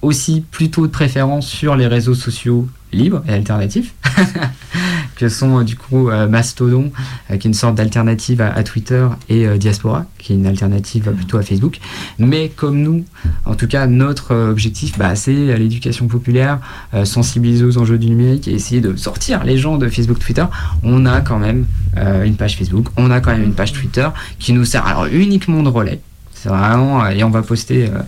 [0.00, 3.94] aussi plutôt de préférence sur les réseaux sociaux libres et alternatifs,
[5.16, 6.92] que sont euh, du coup euh, Mastodon,
[7.30, 11.38] euh, qui est une sorte d'alternative à, Twitter, et Diaspora, qui est une alternative plutôt
[11.38, 11.78] à Facebook.
[12.18, 13.04] Mais comme nous,
[13.44, 16.58] en tout cas, notre objectif, bah, c'est l'éducation populaire,
[17.04, 20.44] sensibiliser aux enjeux du numérique et essayer de sortir les gens de Facebook, Twitter.
[20.82, 21.66] On a quand même
[21.96, 24.08] une page Facebook, on a quand même une page Twitter
[24.38, 26.00] qui nous sert alors uniquement de relais
[26.42, 28.00] c'est vraiment, et on va poster euh,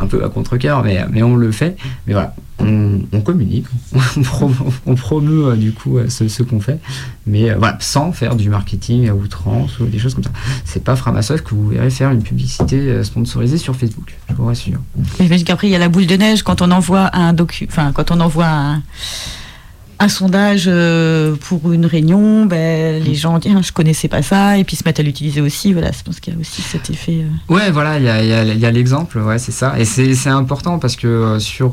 [0.00, 1.76] un peu à contre-coeur, mais, mais on le fait.
[2.08, 3.66] Mais voilà, on, communique,
[4.86, 6.80] on, promeut, euh, du coup euh, ce, qu'on fait,
[7.24, 10.32] mais voilà, sans faire du marketing à outrance ou des choses comme ça.
[10.64, 14.80] C'est pas Framasoft que vous verrez faire une publicité sponsorisée sur Facebook, je vous rassure.
[15.20, 17.92] J'imagine qu'après il y a la boule de neige quand on envoie un docu, enfin
[17.92, 18.82] quand on envoie un
[20.00, 24.64] un sondage euh, pour une réunion, ben, les gens disent je connaissais pas ça et
[24.64, 25.72] puis se mettent à l'utiliser aussi.
[25.72, 27.24] Voilà, je pense qu'il y a aussi cet effet.
[27.24, 27.54] Euh.
[27.54, 29.74] Ouais, voilà, il y a, y a l'exemple, ouais, c'est ça.
[29.78, 31.72] Et c'est important parce que euh, sur,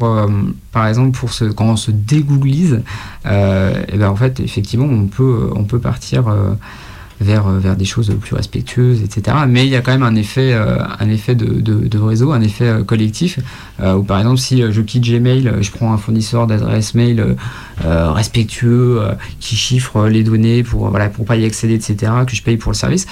[0.72, 2.82] par exemple, pour ce, quand on se dégooglise,
[3.26, 6.54] et ben en fait, effectivement, on peut, on peut partir euh,
[7.22, 9.38] vers des choses plus respectueuses, etc.
[9.48, 12.42] Mais il y a quand même un effet, euh, un effet de, de, réseau, un
[12.42, 13.40] effet euh, collectif,
[13.82, 17.36] où par exemple si je quitte Gmail, je prends un fournisseur d'adresse mail
[17.84, 19.02] respectueux,
[19.40, 22.72] qui chiffre les données pour voilà pour pas y accéder, etc., que je paye pour
[22.72, 23.06] le service.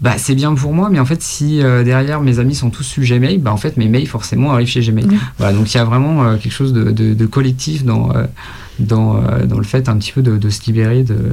[0.00, 3.02] Bah, c'est bien pour moi, mais en fait, si derrière mes amis sont tous sur
[3.02, 5.06] Gmail, bah, en fait, mes mails forcément arrivent chez Gmail.
[5.38, 8.12] Voilà, donc il y a vraiment quelque chose de, de, collectif dans,
[8.78, 11.32] dans, dans, le fait un petit peu de, se libérer de,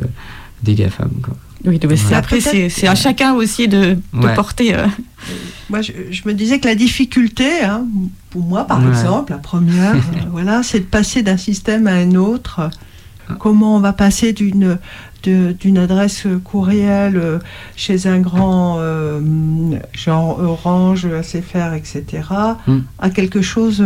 [0.64, 1.10] des GAFAM.
[1.24, 1.36] Quoi.
[1.66, 1.80] Oui,
[2.12, 3.98] après, c'est à chacun aussi de,
[4.36, 4.76] porter.
[4.76, 4.88] Euh.
[5.70, 7.86] Moi, je, me disais que la difficulté, hein,
[8.30, 12.16] pour moi, par exemple, la première, euh, voilà, c'est de passer d'un système à un
[12.16, 12.70] autre.
[13.40, 14.78] Comment on va passer d'une
[15.24, 17.40] d'une adresse courriel euh,
[17.76, 18.80] chez un grand
[19.92, 22.04] genre Orange, ACFR, etc.,
[22.66, 22.78] hmm.
[23.00, 23.84] à quelque chose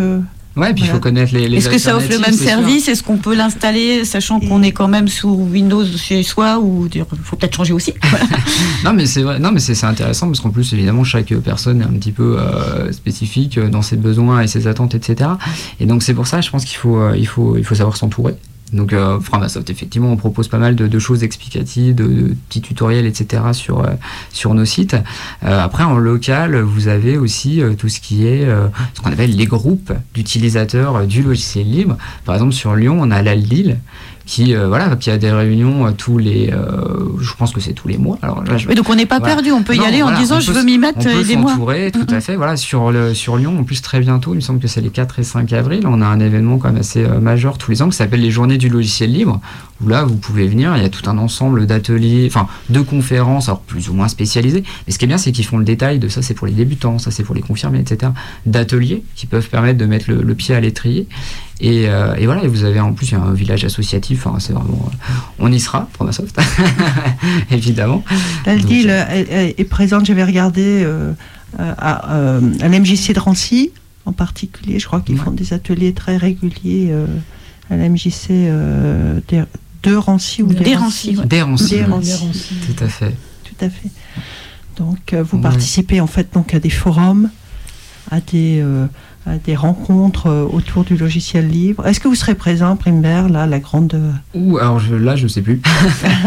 [0.57, 1.55] Ouais, puis il faut connaître les.
[1.55, 2.87] Est-ce que ça offre le même service?
[2.87, 7.05] Est-ce qu'on peut l'installer, sachant qu'on est quand même sous Windows chez soi ou il
[7.23, 7.93] faut peut-être changer aussi?
[8.83, 9.39] Non, mais c'est vrai.
[9.39, 12.91] Non, mais c'est intéressant parce qu'en plus, évidemment, chaque personne est un petit peu euh,
[12.91, 15.31] spécifique dans ses besoins et ses attentes, etc.
[15.79, 17.95] Et donc c'est pour ça, je pense qu'il faut, euh, il faut, il faut savoir
[17.97, 18.35] s'entourer.
[18.73, 23.43] Donc euh, Framasoft, effectivement, on propose pas mal de, choses explicatives, de, petits tutoriels, etc.
[23.53, 23.91] sur, euh,
[24.31, 24.95] sur nos sites.
[25.43, 28.47] Euh, après, en local, vous avez aussi tout ce qui est
[28.93, 31.97] ce qu'on appelle les groupes d'utilisateurs du logiciel libre.
[32.25, 33.77] Par exemple, sur Lyon, on a l'Aldil
[34.31, 36.53] qui voilà, qui a des réunions tous les,
[37.19, 38.17] je pense que c'est tous les mois.
[38.21, 40.77] Alors donc on n'est pas perdu, on peut y aller en disant je veux m'y
[40.77, 41.57] mettre on peut des mois.
[41.91, 42.37] tout à fait.
[42.37, 44.89] Voilà, sur le sur Lyon, en plus très bientôt, il me semble que c'est les
[44.89, 47.89] 4 et 5 avril, on a un événement quand même assez majeur tous les ans
[47.89, 49.41] qui s'appelle les Journées du logiciel libre.
[49.83, 53.49] Où là, vous pouvez venir, il y a tout un ensemble d'ateliers, enfin de conférences,
[53.49, 54.63] alors plus ou moins spécialisées.
[54.85, 56.53] Mais ce qui est bien, c'est qu'ils font le détail de ça, c'est pour les
[56.53, 58.11] débutants, ça c'est pour les confirmés, etc.
[58.45, 61.07] D'ateliers qui peuvent permettre de mettre le, pied à l'étrier.
[61.59, 64.89] Et, euh, et, voilà, et vous avez en plus un village associatif, c'est vraiment.
[64.91, 66.39] Euh, on y sera, Promasoft,
[67.51, 68.03] évidemment.
[68.45, 71.13] La deal est, présente, j'avais regardé euh,
[71.59, 73.71] à, à l'MJC de Rancy
[74.05, 76.91] en particulier, je crois qu'ils font des ateliers très réguliers
[77.69, 78.49] à l'MJC
[79.83, 81.17] de Rancy ou des Rancy.
[81.25, 81.83] Des Rancy.
[82.65, 83.15] Tout à fait.
[83.43, 83.89] Tout à fait.
[84.77, 87.29] Donc vous participez en fait donc à des forums,
[88.09, 88.63] à des
[89.45, 91.85] des rencontres euh, autour du logiciel libre.
[91.85, 93.93] Est-ce que vous serez présent, Primber, là, la grande...
[93.93, 95.61] Euh, Ou alors je, là, je ne sais plus.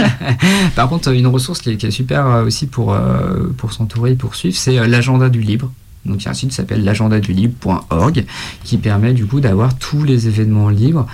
[0.77, 2.97] Par contre, une ressource qui est, super euh, aussi pour,
[3.57, 5.73] pour s'entourer pour suivre, c'est l'agenda du libre.
[6.07, 8.25] Donc il y a un site qui s'appelle l'agendadulibre.org
[8.63, 11.07] qui permet du coup d'avoir tous les événements libres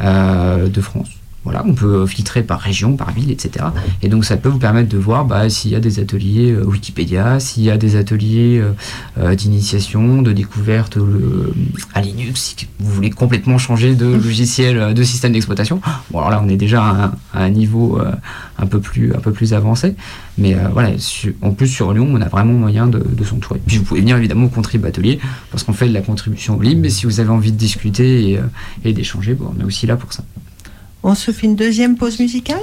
[0.00, 1.08] de France.
[1.44, 3.64] Voilà, on peut filtrer par région, par ville, etc.
[4.00, 6.64] Et donc ça peut vous permettre de voir bah, s'il y a des ateliers euh,
[6.64, 8.72] Wikipédia, s'il y a des ateliers euh,
[9.18, 10.98] euh, d'initiation, de découverte
[11.94, 15.80] à Linux, si vous voulez complètement changer de logiciel, de système d'exploitation.
[16.10, 18.00] Bon alors là on est déjà à un, niveau
[18.58, 19.96] un, peu plus, un peu plus avancé.
[20.38, 20.90] Mais voilà,
[21.42, 23.60] en plus sur Lyon, on a vraiment moyen de, de s'entourer.
[23.66, 25.18] Puis vous pouvez venir évidemment au Contrib Atelier,
[25.50, 28.40] parce qu'on fait de la contribution libre, mais si vous avez envie de discuter et,
[28.84, 30.22] et d'échanger, bon, on est aussi là pour ça.
[31.04, 32.62] On se fait une deuxième pause musicale?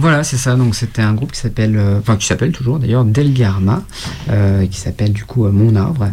[0.00, 0.56] Voilà, c'est ça.
[0.56, 3.82] Donc c'était un groupe qui s'appelle, enfin qui s'appelle toujours d'ailleurs Delgarma,
[4.70, 6.06] qui s'appelle du coup Mon Arbre.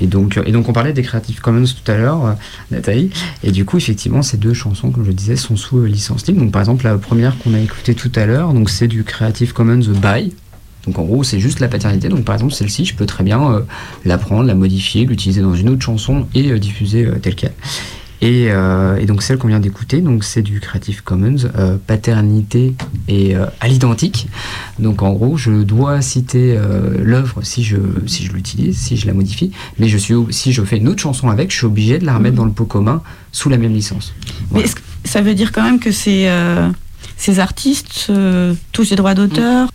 [0.00, 2.36] Et donc, et donc on parlait des Creative Commons tout à l'heure,
[2.72, 3.10] Nathalie.
[3.44, 6.40] Et du coup, effectivement, ces deux chansons, comme je disais, sont sous licence libre.
[6.40, 9.52] Donc par exemple, la première qu'on a écoutée tout à l'heure, donc c'est du Creative
[9.52, 10.34] Commons by.
[10.86, 12.08] Donc en gros, c'est juste la paternité.
[12.08, 13.62] Donc par exemple, celle-ci, je peux très bien
[14.04, 17.52] la prendre, la modifier, l'utiliser dans une autre chanson et diffuser telle qu'elle.
[18.22, 22.74] Euh, et, donc celle qu'on vient d'écouter, donc c'est du Creative Commons, euh, paternité
[23.08, 24.28] et euh, à l'identique.
[24.78, 26.58] Donc en gros, je dois citer
[26.98, 27.76] l'œuvre si je,
[28.06, 31.00] si je l'utilise, si je la modifie, mais je suis, si je fais une autre
[31.00, 33.72] chanson avec, je suis obligé de la remettre dans le pot commun sous la même
[33.72, 34.14] licence.
[34.52, 34.64] Mais
[35.04, 36.30] ça veut dire quand même que ces,
[37.16, 38.10] ces artistes
[38.72, 39.68] touchent les droits d'auteur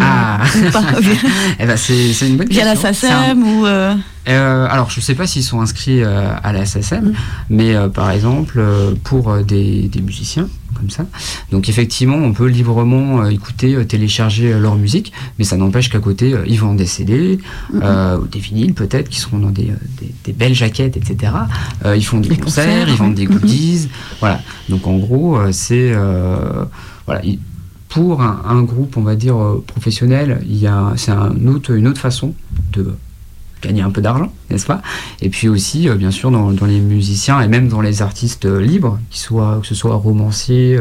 [0.00, 0.40] ah
[1.60, 3.94] eh ben c'est une bonne Via la SACEM ou euh...
[4.28, 7.14] Euh, alors je sais pas s'ils sont inscrits euh, à la SACEM, mm.
[7.50, 8.64] mais euh, par exemple
[9.04, 11.06] pour des, des, musiciens comme ça.
[11.50, 16.58] Donc effectivement on peut librement écouter, télécharger leur musique, mais ça n'empêche qu'à côté ils
[16.58, 17.38] vendent des CD,
[17.72, 21.32] ou des vinyles peut-être qui seront dans des, des, des belles jaquettes, etc.
[21.96, 23.40] ils font des, concerts, ils vendent des mm-hmm.
[23.40, 23.88] goodies,
[24.20, 24.40] voilà.
[24.68, 25.92] Donc en gros c'est
[27.06, 27.22] voilà
[27.94, 30.44] pour un, groupe, on va dire, euh, professionnel,
[30.96, 32.34] c'est un autre, une autre façon
[32.72, 32.92] de
[33.66, 34.82] gagner un peu d'argent, n'est-ce pas?
[35.20, 38.60] Et puis aussi, euh, bien sûr, dans, les musiciens et même dans les artistes euh,
[38.60, 40.78] libres, que ce soit romanciers,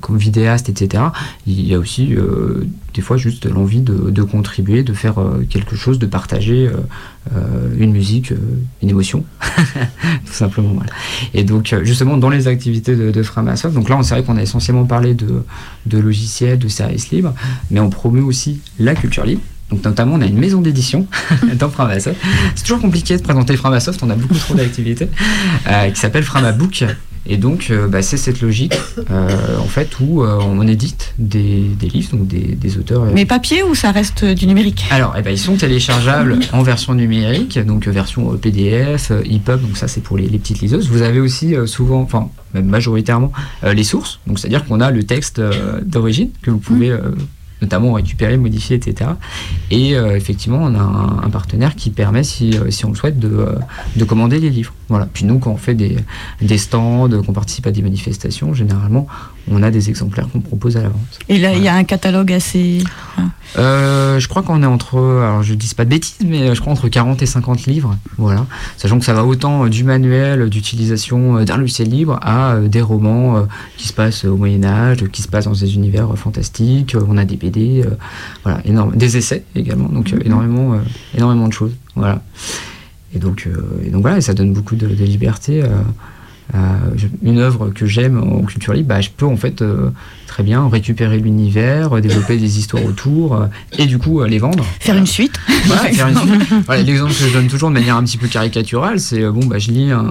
[0.00, 1.04] comme vidéastes, etc.,
[1.46, 2.14] il y a aussi
[2.92, 5.16] des fois juste l'envie de, contribuer, de faire
[5.48, 6.70] quelque chose, de partager
[7.78, 8.32] une musique,
[8.82, 9.24] une émotion,
[10.26, 10.74] tout simplement.
[11.32, 14.42] Et donc, justement, dans les activités de, de Framasoft, donc là, c'est vrai qu'on a
[14.42, 15.42] essentiellement parlé de,
[15.86, 17.34] de logiciels, de services libres,
[17.70, 19.42] mais on promeut aussi la culture libre.
[19.74, 21.08] Donc notamment, on a une maison d'édition
[21.58, 22.16] dans Framasoft.
[22.54, 25.08] C'est toujours compliqué de présenter Framasoft, on a beaucoup trop d'activités,
[25.68, 26.84] euh, qui s'appelle Framabook.
[27.26, 28.74] Et donc, euh, bah, c'est cette logique,
[29.10, 33.06] euh, en fait, où on édite des, livres, donc des, auteurs.
[33.12, 34.84] Mais papier ou ça reste du numérique?
[34.90, 39.88] Alors, eh ben, ils sont téléchargeables en version numérique, donc version PDF, EPUB, donc ça
[39.88, 40.88] c'est pour les, petites liseuses.
[40.88, 43.32] Vous avez aussi souvent, enfin même majoritairement,
[43.64, 45.40] les sources, donc c'est-à-dire qu'on a le texte
[45.82, 46.94] d'origine que vous pouvez
[47.64, 49.10] notamment récupérer, modifier, etc.
[49.70, 53.28] Et euh, effectivement, on a un, partenaire qui permet, si, euh, on le souhaite, de,
[53.28, 53.54] euh,
[53.96, 54.72] de, commander les livres.
[54.88, 55.08] Voilà.
[55.12, 59.06] Puis nous, quand on fait des stands, qu'on participe à des manifestations, généralement,
[59.50, 61.18] on a des exemplaires qu'on propose à la vente.
[61.28, 62.82] Et là, il y a un catalogue assez.
[63.56, 66.88] je crois qu'on est entre, alors je dis pas de bêtises, mais je crois entre
[66.88, 68.46] 40 et 50 livres, voilà.
[68.76, 73.88] Sachant que ça va autant du manuel d'utilisation d'un logiciel libre à des romans qui
[73.88, 76.96] se passent au Moyen Âge, qui se passent dans des univers fantastiques.
[77.08, 77.84] On a des BD,
[78.42, 80.22] voilà, énorme, des essais également, donc mhm.
[80.24, 80.78] énormément,
[81.14, 82.22] énormément de choses, voilà.
[83.14, 83.48] Et donc,
[83.84, 85.62] et donc voilà, et ça donne beaucoup de, de liberté.
[86.54, 86.58] Euh,
[87.22, 89.90] une œuvre que j'aime en culture libre, bah, je peux en fait euh,
[90.26, 93.46] très bien récupérer l'univers, développer des histoires autour euh,
[93.78, 94.64] et du coup les vendre.
[94.78, 95.40] Faire une suite.
[96.68, 99.70] L'exemple que je donne toujours de manière un petit peu caricaturale, c'est bon, bah, je
[99.70, 100.04] lis un,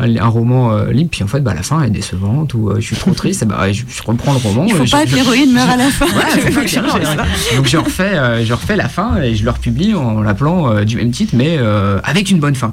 [0.00, 3.12] un, roman libre, puis en fait, bah, la fin est décevante ou je suis trop
[3.12, 4.66] triste, bah, je, reprends le roman.
[4.68, 6.06] Il faut pas que l'héroïne meure à la fin.
[7.56, 11.10] Donc je refais, je refais la fin et je le republie en l'appelant du même
[11.10, 11.58] titre, mais
[12.04, 12.72] avec une bonne fin.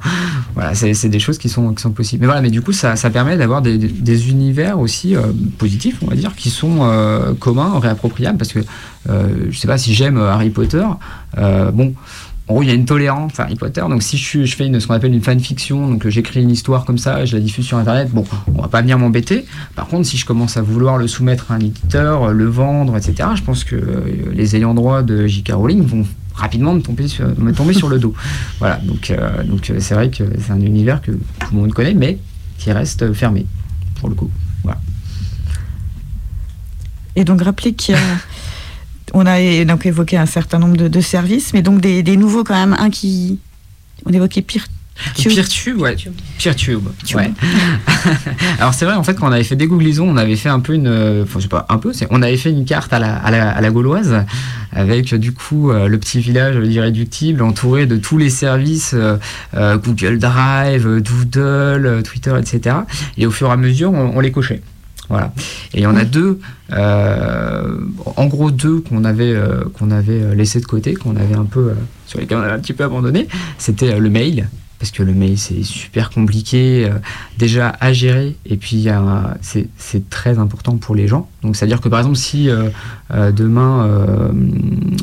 [0.53, 2.22] Voilà, c'est des choses qui sont, qui sont possibles.
[2.22, 5.16] Mais voilà, mais du coup, ça, ça permet d'avoir des, des, univers aussi
[5.58, 8.60] positifs, on va dire, qui sont euh, commun, réappropriable, parce que
[9.10, 10.86] euh, je sais pas si j'aime euh, Harry Potter,
[11.74, 11.93] bon.
[12.49, 13.82] En gros, il y a une tolérance à Harry Potter.
[13.82, 16.86] Donc, si je, je fais une, ce qu'on appelle une fanfiction, donc j'écris une histoire
[16.86, 18.24] comme ça, je la diffuse sur Internet, bon,
[18.55, 19.45] on va pas venir m'embêter.
[19.76, 23.32] Par contre, si je commence à vouloir le soumettre à un éditeur, le vendre, etc.,
[23.36, 23.76] je pense que
[24.32, 25.51] les ayants droit de J.K.
[25.55, 26.05] Rowling vont
[26.36, 28.14] rapidement me tomber sur, me tomber sur le dos.
[28.60, 32.18] Voilà, donc donc c'est vrai que c'est un univers que tout le monde connaît, mais
[32.58, 33.45] qui reste fermé,
[33.99, 34.32] pour le coup.
[34.64, 34.80] Voilà.
[37.16, 38.01] Et donc, rappelez qu'il y a.
[39.14, 42.76] On a donc évoqué un certain nombre de, services, mais donc des, nouveaux quand même.
[42.78, 43.39] Un qui.
[44.05, 44.41] On évoquait
[45.16, 45.34] Peertube.
[45.34, 45.95] Peertube, ouais.
[46.38, 46.82] Peertube,
[47.16, 47.32] ouais.
[48.60, 50.60] Alors c'est vrai, en fait, quand on avait fait des googlisons, on avait fait un
[50.60, 50.88] peu une,
[51.24, 53.50] enfin je sais pas, un peu, on avait fait une carte à la, à la,
[53.50, 54.26] à la gauloise
[54.72, 59.18] avec du coup euh, le petit village irréductible entouré de tous les services euh,
[59.56, 62.78] euh, Google Drive, Doodle, Twitter, etc.
[63.18, 64.62] Et au fur et à mesure, on les cochait.
[65.10, 65.34] Voilà.
[65.74, 66.39] Et il y en a deux,
[66.74, 67.78] euh,
[68.18, 71.45] en gros deux qu'on avait, euh, qu'on avait euh, laissé de côté, qu'on avait un
[71.45, 71.72] peu,
[72.08, 73.28] sur lesquels on avait un petit peu abandonné.
[73.58, 74.50] C'était le mail,
[74.80, 76.90] parce que le mail c'est super compliqué
[77.38, 78.88] déjà à gérer, et puis
[79.42, 81.28] c'est très important pour les gens.
[81.42, 82.50] Donc c'est-à-dire que par exemple si
[83.12, 84.32] demain,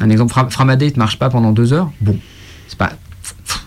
[0.00, 2.16] un exemple, Framadate ne marche pas pendant deux heures, bon,
[2.68, 2.92] c'est pas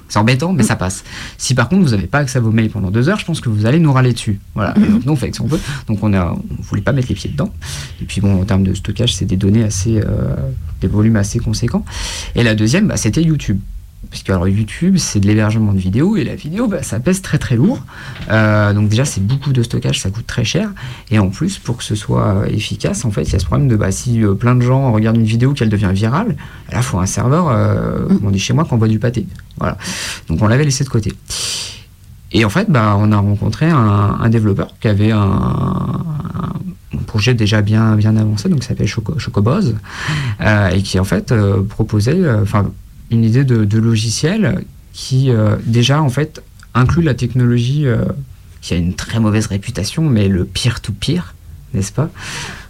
[0.10, 1.04] C'est embêtant, mais ça passe.
[1.38, 3.42] Si par contre vous n'avez pas accès à vos mails pendant deux heures, je pense
[3.42, 4.40] que vous allez nous râler dessus.
[4.56, 4.72] Voilà.
[4.74, 5.60] donc nous on fait ce qu'on peut.
[5.88, 7.52] Donc on a, on voulait pas mettre les pieds dedans.
[8.02, 10.02] Et puis bon, en termes de stockage, c'est des données assez,
[10.80, 11.84] des volumes assez conséquents.
[12.36, 13.60] Et la deuxième, bah, c'était YouTube.
[14.10, 17.22] Parce que alors, YouTube, c'est de l'hébergement de vidéos et la vidéo, bah, ça pèse
[17.22, 17.84] très très lourd.
[18.30, 20.70] Euh, donc déjà, c'est beaucoup de stockage, ça coûte très cher.
[21.12, 23.68] Et en plus, pour que ce soit efficace, en fait, il y a ce problème
[23.68, 26.38] de bah, si euh, plein de gens regardent une vidéo qu'elle devient virale,
[26.72, 28.20] là, il faut un serveur, euh, mm.
[28.24, 29.26] on dit chez moi, qu'on boit du pâté.
[29.58, 29.78] Voilà.
[30.30, 31.14] Donc on l'avait laissé de côté.
[32.32, 36.04] Et en fait, bah, on a rencontré un, développeur qui avait un,
[37.08, 39.76] projet déjà bien, bien avancé, donc ça s'appelle Choco, Chocoboz,
[40.74, 41.34] et qui en fait
[41.70, 42.70] proposait, enfin
[43.12, 46.42] une idée de, logiciel qui euh, déjà en fait
[46.74, 48.04] inclut la technologie euh,
[48.62, 51.34] qui a une très mauvaise réputation, mais le peer-to-peer,
[51.74, 52.10] n'est-ce pas?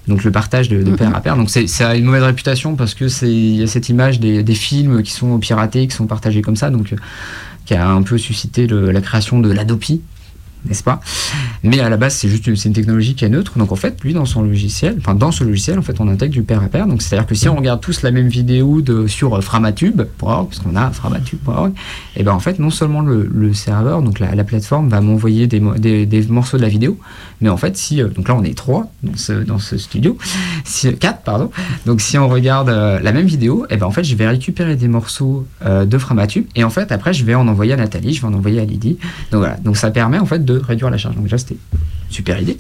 [0.08, 1.36] Donc le partage de, de pair à pair.
[1.36, 4.44] Donc c'est, ça a une mauvaise réputation parce que c'est y a cette image des,
[4.44, 6.98] des, films qui sont piratés, qui sont partagés comme ça, donc euh,
[7.66, 10.02] qui a un peu suscité la création de l'Adopi,
[10.68, 11.00] n'est-ce pas?
[11.64, 13.58] Mais à la base, c'est juste une, une technologie qui est neutre.
[13.58, 16.34] Donc en fait, lui, dans son logiciel, enfin dans ce logiciel, en fait, on intègre
[16.34, 16.88] du pair à pair.
[16.88, 20.92] Donc c'est-à-dire que si on regarde tous la même vidéo sur framatube.org, parce qu'on a
[20.92, 21.74] framatube.org,
[22.16, 25.60] et ben en fait, non seulement le, serveur, donc la, plateforme, va m'envoyer des,
[26.30, 26.98] morceaux de la vidéo,
[27.42, 30.18] mais en fait, si euh, donc là on est trois dans ce, dans ce studio,
[30.66, 31.52] si, quatre pardon.
[31.86, 34.76] Donc si on regarde euh, la même vidéo, et ben en fait, je vais récupérer
[34.76, 38.14] des morceaux euh, de framatube, et en fait, après, je vais en envoyer à Nathalie,
[38.14, 38.98] je vais en envoyer à Lydie.
[39.32, 39.58] Donc voilà.
[39.58, 41.16] Donc ça permet en fait de réduire la charge.
[41.16, 41.58] Donc déjà, c'était
[42.10, 42.58] super idée.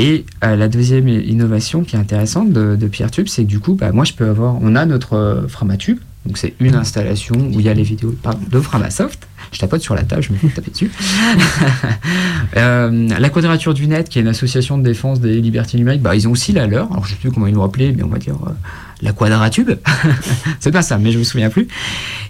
[0.00, 3.90] Et la deuxième innovation qui est intéressante de, de PeerTube, c'est que du coup, bah,
[3.90, 7.68] moi, je peux avoir, on a notre Framatube, donc c'est une installation où il y
[7.68, 8.14] a les vidéos
[8.50, 9.27] de Framasoft.
[9.52, 10.90] Je tapote sur la table, je me fais taper dessus.
[12.56, 16.16] Euh, la Quadrature du Net, qui est une association de défense des libertés numériques, bah,
[16.16, 16.90] ils ont aussi la leur.
[16.90, 18.36] Alors je ne sais plus comment ils l'ont appelé, mais on va dire
[19.02, 19.72] la Quadratube.
[20.58, 21.68] c'est pas ça, mais je me souviens plus.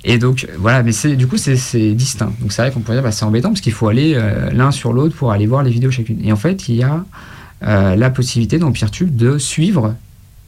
[0.05, 2.33] Et donc voilà, mais du coup c'est distinct.
[2.41, 4.21] Donc c'est vrai qu'on pourrait dire bah, c'est embêtant parce qu'il faut aller
[4.53, 6.19] l'un sur l'autre pour aller voir les vidéos chacune.
[6.25, 7.05] Et en fait, il y a
[7.64, 9.97] euh, la possibilité dans PeerTube de suivre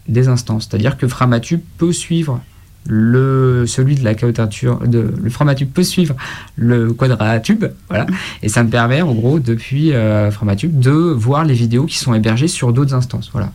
[0.06, 0.68] des instances.
[0.70, 2.40] C'est-à-dire que Framatube peut suivre
[2.86, 6.14] le, celui de la quadrature, de, le Framatube peut suivre
[6.56, 8.06] le quadratube, voilà,
[8.42, 12.14] et ça me permet en gros depuis euh, Framatube de voir les vidéos qui sont
[12.14, 13.52] hébergées sur d'autres instances, voilà.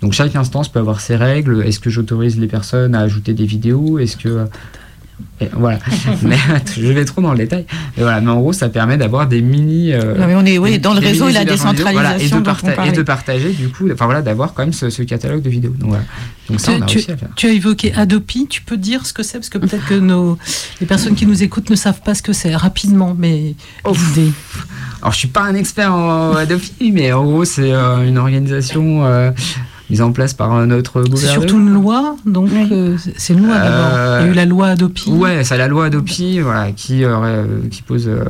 [0.00, 1.64] Donc chaque instance peut avoir ses règles.
[1.66, 3.98] Est-ce que j'autorise les personnes à ajouter des vidéos?
[3.98, 4.46] Est-ce que
[5.52, 5.78] voilà.
[6.22, 6.36] mais
[6.76, 7.64] je vais trop dans le détail.
[7.96, 9.92] Mais voilà, mais en gros, ça permet d'avoir des mini.
[9.92, 12.38] Euh, non, mais on est oui, dans le réseau et la décentralisation.
[12.84, 15.74] et, de partager, du coup, enfin voilà, d'avoir quand même ce, catalogue de vidéos.
[15.78, 16.04] Donc, voilà.
[16.48, 17.28] Donc ça, tu, on a tu, à faire.
[17.36, 19.38] tu as évoqué Adopi, tu peux dire ce que c'est?
[19.38, 20.38] Parce que peut-être que nos,
[20.80, 23.54] les personnes qui nous écoutent ne savent pas ce que c'est, rapidement, mais
[23.84, 23.92] oh.
[23.92, 24.32] l'idée.
[25.02, 29.04] Alors, je suis pas un expert en Adopi, mais en gros, c'est euh, une organisation.
[29.04, 29.30] Euh,
[29.90, 31.16] mise en place par notre gouvernement.
[31.16, 34.20] C'est surtout une loi, donc euh, c'est une loi d'abord.
[34.20, 35.10] Il y a eu la loi Adopi.
[35.10, 38.20] Ouais, c'est la loi Adopi, voilà, qui, euh, qui pose, euh,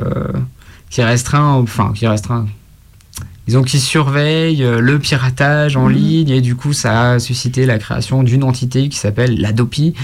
[0.89, 2.47] qui restreint, enfin, qui restreint
[3.47, 5.95] disons qui surveille le piratage en mhm.
[5.95, 9.95] ligne et du coup ça a suscité la création d'une entité qui s'appelle l'Adopi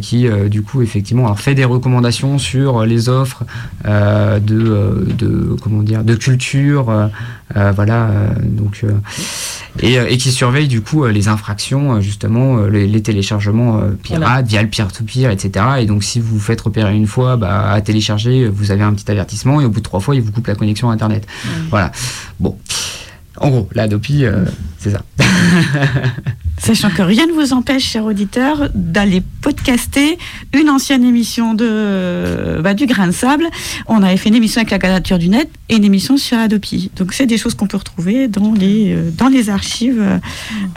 [0.00, 3.42] qui du coup effectivement fait des recommandations sur les offres
[3.84, 4.38] de,
[5.18, 7.10] de, comment dire de culture
[7.54, 8.10] voilà
[8.42, 8.84] donc
[9.84, 14.62] euh, et, qui surveille du coup euh, les infractions, euh, justement, les, téléchargements pirates via
[14.62, 15.64] le peer-to-peer, etc.
[15.80, 18.94] Et donc, si vous vous faites repérer une fois bah, à télécharger, vous avez un
[18.94, 21.26] petit avertissement et au bout de trois fois, il vous coupe la connexion Internet.
[21.70, 21.92] Voilà.
[22.40, 22.56] Bon.
[23.38, 24.24] En gros, l'Adopi,
[24.78, 25.02] c'est ça.
[26.58, 30.18] Sachant que rien ne vous empêche, cher auditeur, d'aller podcaster
[30.52, 33.46] une ancienne émission de, bah, du Grain de Sable.
[33.86, 36.90] On avait fait une émission avec la quadrature du net et une émission sur Adopi.
[36.96, 40.20] Donc, c'est des choses qu'on peut retrouver dans les, euh, archives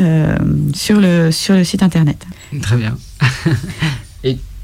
[0.01, 0.35] euh,
[0.73, 2.25] sur le site internet.
[2.61, 2.97] Très bien.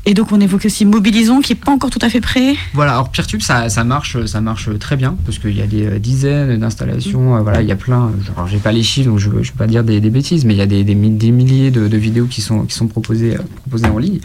[0.06, 2.56] et donc on évoque aussi Mobilisons qui n'est pas encore tout à fait prêt.
[2.74, 6.00] Voilà, alors PeerTube ça, marche, ça marche très bien parce qu'il y a des euh,
[6.00, 9.30] dizaines d'installations, euh, voilà, il y a plein, alors j'ai pas les chiffres donc je
[9.30, 12.42] ne vais pas dire des, bêtises, mais il y a des, milliers de, vidéos qui
[12.42, 13.38] sont, euh, proposées
[13.92, 14.20] en ligne.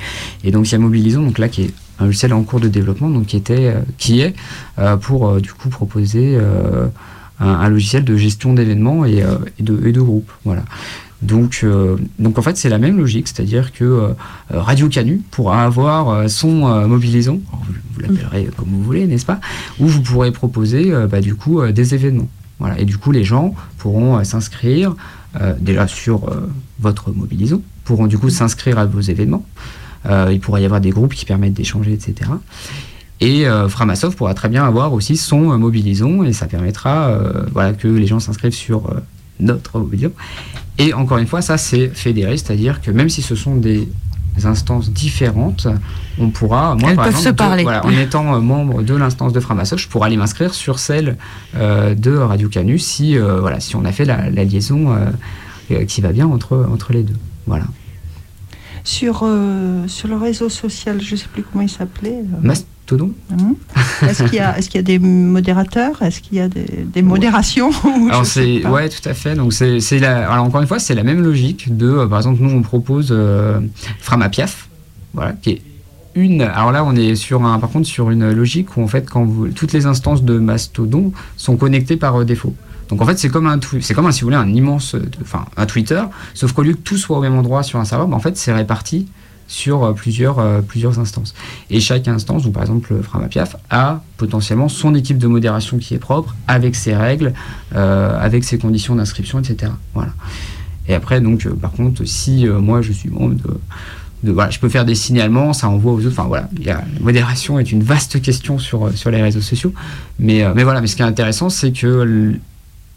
[0.45, 2.69] Et donc il y a Mobilisons, donc là qui est un logiciel en cours de
[2.69, 4.35] développement, donc qui, était, qui est
[5.03, 6.39] pour du coup proposer
[7.39, 9.23] un, logiciel de gestion d'événements et,
[9.59, 10.31] et, de, et de groupes.
[10.45, 10.63] Voilà.
[11.23, 14.15] Donc, euh, donc en fait, c'est la même logique, c'est-à-dire que euh,
[14.51, 17.39] Radio Canu pourra avoir euh, son mobilisant,
[17.95, 19.41] vous, l'appellerez comme vous voulez, n'est-ce pas
[19.79, 22.29] Où vous pourrez proposer bah, du coup des événements.
[22.59, 22.79] Voilà.
[22.79, 24.95] Et du coup, les gens pourront s'inscrire
[25.59, 26.31] déjà sur
[26.79, 29.45] votre mobilisant, pourront du coup s'inscrire à vos événements.
[30.09, 32.31] il pourra y avoir des groupes qui permettent d'échanger, etc.
[33.21, 37.19] Et Framasoft pourra très bien avoir aussi son mobilisant et ça permettra
[37.53, 38.91] voilà, que les gens s'inscrivent sur
[39.41, 40.13] notre mobilisant
[40.79, 43.87] et encore une fois, ça c'est fédéré, c'est-à-dire que même si ce sont des
[44.45, 45.69] instances différentes,
[46.19, 47.67] on pourra, moi par exemple, se parler.
[47.67, 51.19] en étant membre de l'instance de Framasoft, je pourrais aller m'inscrire sur celle
[51.55, 54.97] de Radio Canu si, voilà, si on a fait la, liaison
[55.87, 57.17] qui va bien entre, entre les deux.
[57.47, 57.65] Voilà.
[58.85, 59.29] Sur,
[59.87, 62.23] sur le réseau social, je ne sais plus comment il s'appelait.
[62.43, 63.57] Mastodon hum.
[64.03, 66.03] Est-ce qu'il y, est y, a des modérateurs?
[66.03, 67.71] Est-ce qu'il y a des, modérations?
[68.11, 69.35] Alors c'est ouais tout à fait.
[69.35, 72.51] Donc c'est alors encore une fois c'est la même logique de euh, par exemple nous
[72.51, 73.61] on propose euh,
[74.01, 74.69] Framapiaf
[75.13, 75.63] voilà qui est
[76.15, 79.09] une alors là on est sur un par contre sur une logique où en fait
[79.09, 82.55] quand vous, toutes les instances de Mastodon sont connectées par euh, défaut.
[82.91, 85.47] Donc en fait, c'est comme un, c'est comme un, si vous voulez, un immense, enfin
[85.57, 86.03] un Twitter,
[86.35, 88.37] sauf qu'au lieu que tout soit au même endroit sur un serveur, ben, en fait,
[88.37, 89.07] c'est réparti
[89.51, 91.35] sur euh, plusieurs, euh, plusieurs instances.
[91.71, 95.99] Et chaque instance, donc par exemple Framapiaf, a potentiellement son équipe de modération qui est
[95.99, 97.35] propre, avec ses règles,
[97.75, 99.73] euh, avec ses conditions d'inscription, etc.
[99.93, 100.13] Voilà.
[100.87, 103.35] Et après, donc, par contre, si moi je suis membre
[104.23, 106.11] de, voilà, je peux faire des signalements, ça envoie aux autres.
[106.11, 109.73] Enfin voilà, la modération est une vaste question sur, sur les réseaux sociaux.
[110.19, 112.33] Mais, mais voilà, mais ce qui est intéressant, c'est que euh,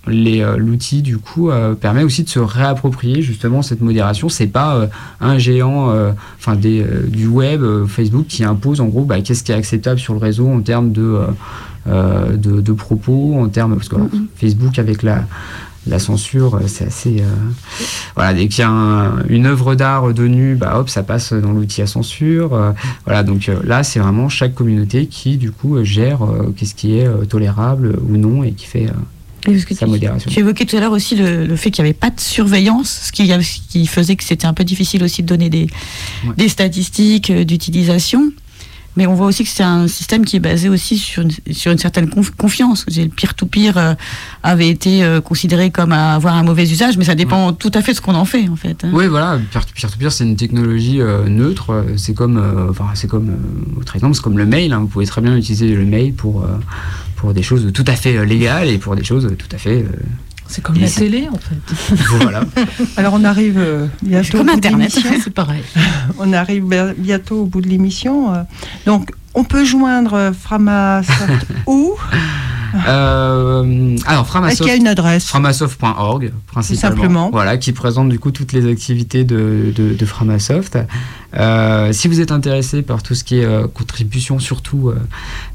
[0.07, 4.87] l'outil du coup euh, permet aussi de se réapproprier justement cette modération c'est pas euh,
[5.21, 5.93] un géant
[6.37, 10.19] enfin du web Facebook qui impose en gros bah, qu'est-ce qui est acceptable sur le
[10.19, 11.19] réseau en termes de
[11.85, 13.95] de, propos en termes parce que.
[14.35, 15.23] Facebook avec la
[15.85, 17.21] la censure, c'est assez.
[18.15, 21.51] voilà, dès qu'il y a une œuvre d'art de nu, bah hop, ça passe dans
[21.51, 22.57] l'outil à censure.
[23.03, 26.19] voilà, donc là, c'est vraiment chaque communauté qui, du coup, gère
[26.55, 28.87] qu'est-ce qui est tolérable ou non et qui fait
[29.73, 30.29] sa modération.
[30.31, 33.11] Tu évoquais tout à l'heure aussi le, fait qu'il n'y avait pas de surveillance, ce
[33.11, 33.31] qui,
[33.69, 35.67] qui faisait que c'était un peu difficile aussi de donner des,
[36.37, 38.31] des statistiques euh, d'utilisation.
[38.95, 41.71] Mais on voit aussi que c'est un système qui est basé aussi sur une, sur
[41.71, 42.85] une certaine confiance.
[42.87, 43.93] Le peer-to-peer euh,
[44.43, 47.91] avait été euh, considéré comme avoir un mauvais usage, mais ça dépend tout à fait
[47.91, 48.83] de ce qu'on en fait, en fait.
[48.83, 48.91] Hein.
[48.93, 51.85] Oui, voilà, peer-to-peer, c'est une technologie neutre.
[51.97, 53.37] C'est comme, enfin, c'est comme,
[53.79, 54.73] autre exemple, c'est comme le mail.
[54.73, 54.79] Hein.
[54.79, 56.45] Vous pouvez très bien utiliser le mail pour
[57.23, 59.85] pour des choses tout à fait euh, légales et pour des choses tout à fait.
[60.43, 61.95] Euh, c'est comme la télé en fait.
[62.21, 62.43] voilà.
[62.97, 64.91] Alors on arrive euh, bientôt comme Internet,
[65.23, 65.63] c'est pareil.
[66.19, 66.65] on arrive
[66.97, 68.45] bientôt au bout de l'émission.
[68.85, 71.95] Donc on peut joindre Framasoft où?
[72.87, 74.53] Euh, alors, Framasoft.
[74.53, 75.27] Est-ce qu'il y a une adresse?
[75.27, 76.95] Framasoft.org, principalement.
[76.95, 77.29] Simplement.
[77.31, 80.77] Voilà, qui présente du coup toutes les activités de, de, Framasoft.
[81.35, 84.91] Euh, si vous êtes intéressé par tout ce qui est euh, contribution, surtout,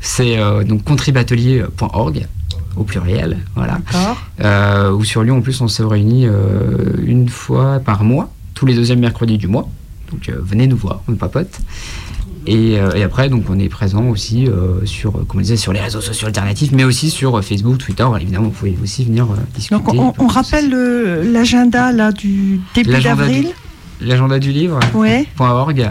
[0.00, 2.26] c'est donc contribatelier.org
[2.78, 3.78] au pluriel, voilà.
[4.40, 6.26] Euh, ou sur Lyon, en plus, on se réunit
[7.04, 9.68] une fois par mois, tous les deuxièmes mercredis du mois.
[10.10, 11.60] Donc venez nous voir, on papote.
[12.48, 16.00] Euh, et, après, donc, on est présent aussi euh, sur, comme disait, sur les réseaux
[16.00, 18.06] sociaux alternatifs, mais aussi sur euh, Facebook, Twitter.
[18.20, 19.80] Évidemment, vous pouvez aussi venir discuter.
[19.80, 20.70] Donc, on, rappelle
[21.32, 23.48] l'agenda là du début d'avril?
[24.00, 25.26] L'agenda du livre ouais.
[25.38, 25.90] .org.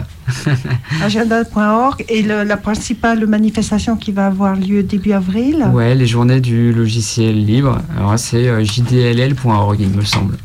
[1.02, 5.66] Agenda.org et la principale manifestation qui va avoir lieu début avril.
[5.72, 7.78] Ouais, les journées du logiciel libre.
[7.96, 10.36] Alors c'est jdll.org, il me semble.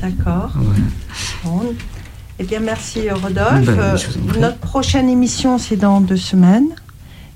[0.00, 0.52] D'accord.
[2.40, 3.66] Eh bien, merci Rodolphe.
[3.66, 3.96] Ben, euh,
[4.38, 6.68] notre prochaine émission, c'est dans deux semaines.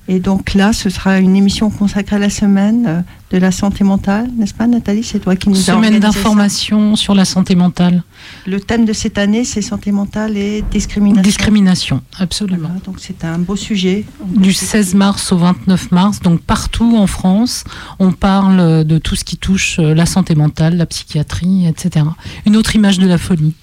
[0.08, 3.00] Et donc là, ce sera une émission consacrée à la semaine euh,
[3.30, 5.04] de la santé mentale, n'est-ce pas Nathalie?
[5.04, 8.02] C'est toi qui nous as Semaine d'information sur la santé mentale.
[8.44, 11.22] Le thème de cette année, c'est santé mentale et discrimination.
[11.22, 12.70] Discrimination, absolument.
[12.84, 14.04] donc c'est un beau sujet.
[14.26, 17.62] Du 16 mars au 29 mars, donc partout en France,
[18.00, 22.04] on parle de tout ce qui touche euh, la santé mentale, la psychiatrie, etc.
[22.44, 23.54] Une autre image de la folie.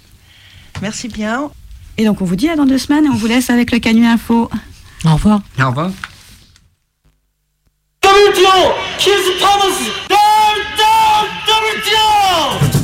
[0.81, 1.49] Merci bien.
[1.97, 3.79] Et donc on vous dit à dans deux semaines et on vous laisse avec le
[3.79, 4.49] Canu Info.
[5.05, 5.41] Au revoir.
[5.59, 5.91] Au revoir.
[8.09, 9.91] WTO 키스 파머스
[11.45, 12.78] WWTO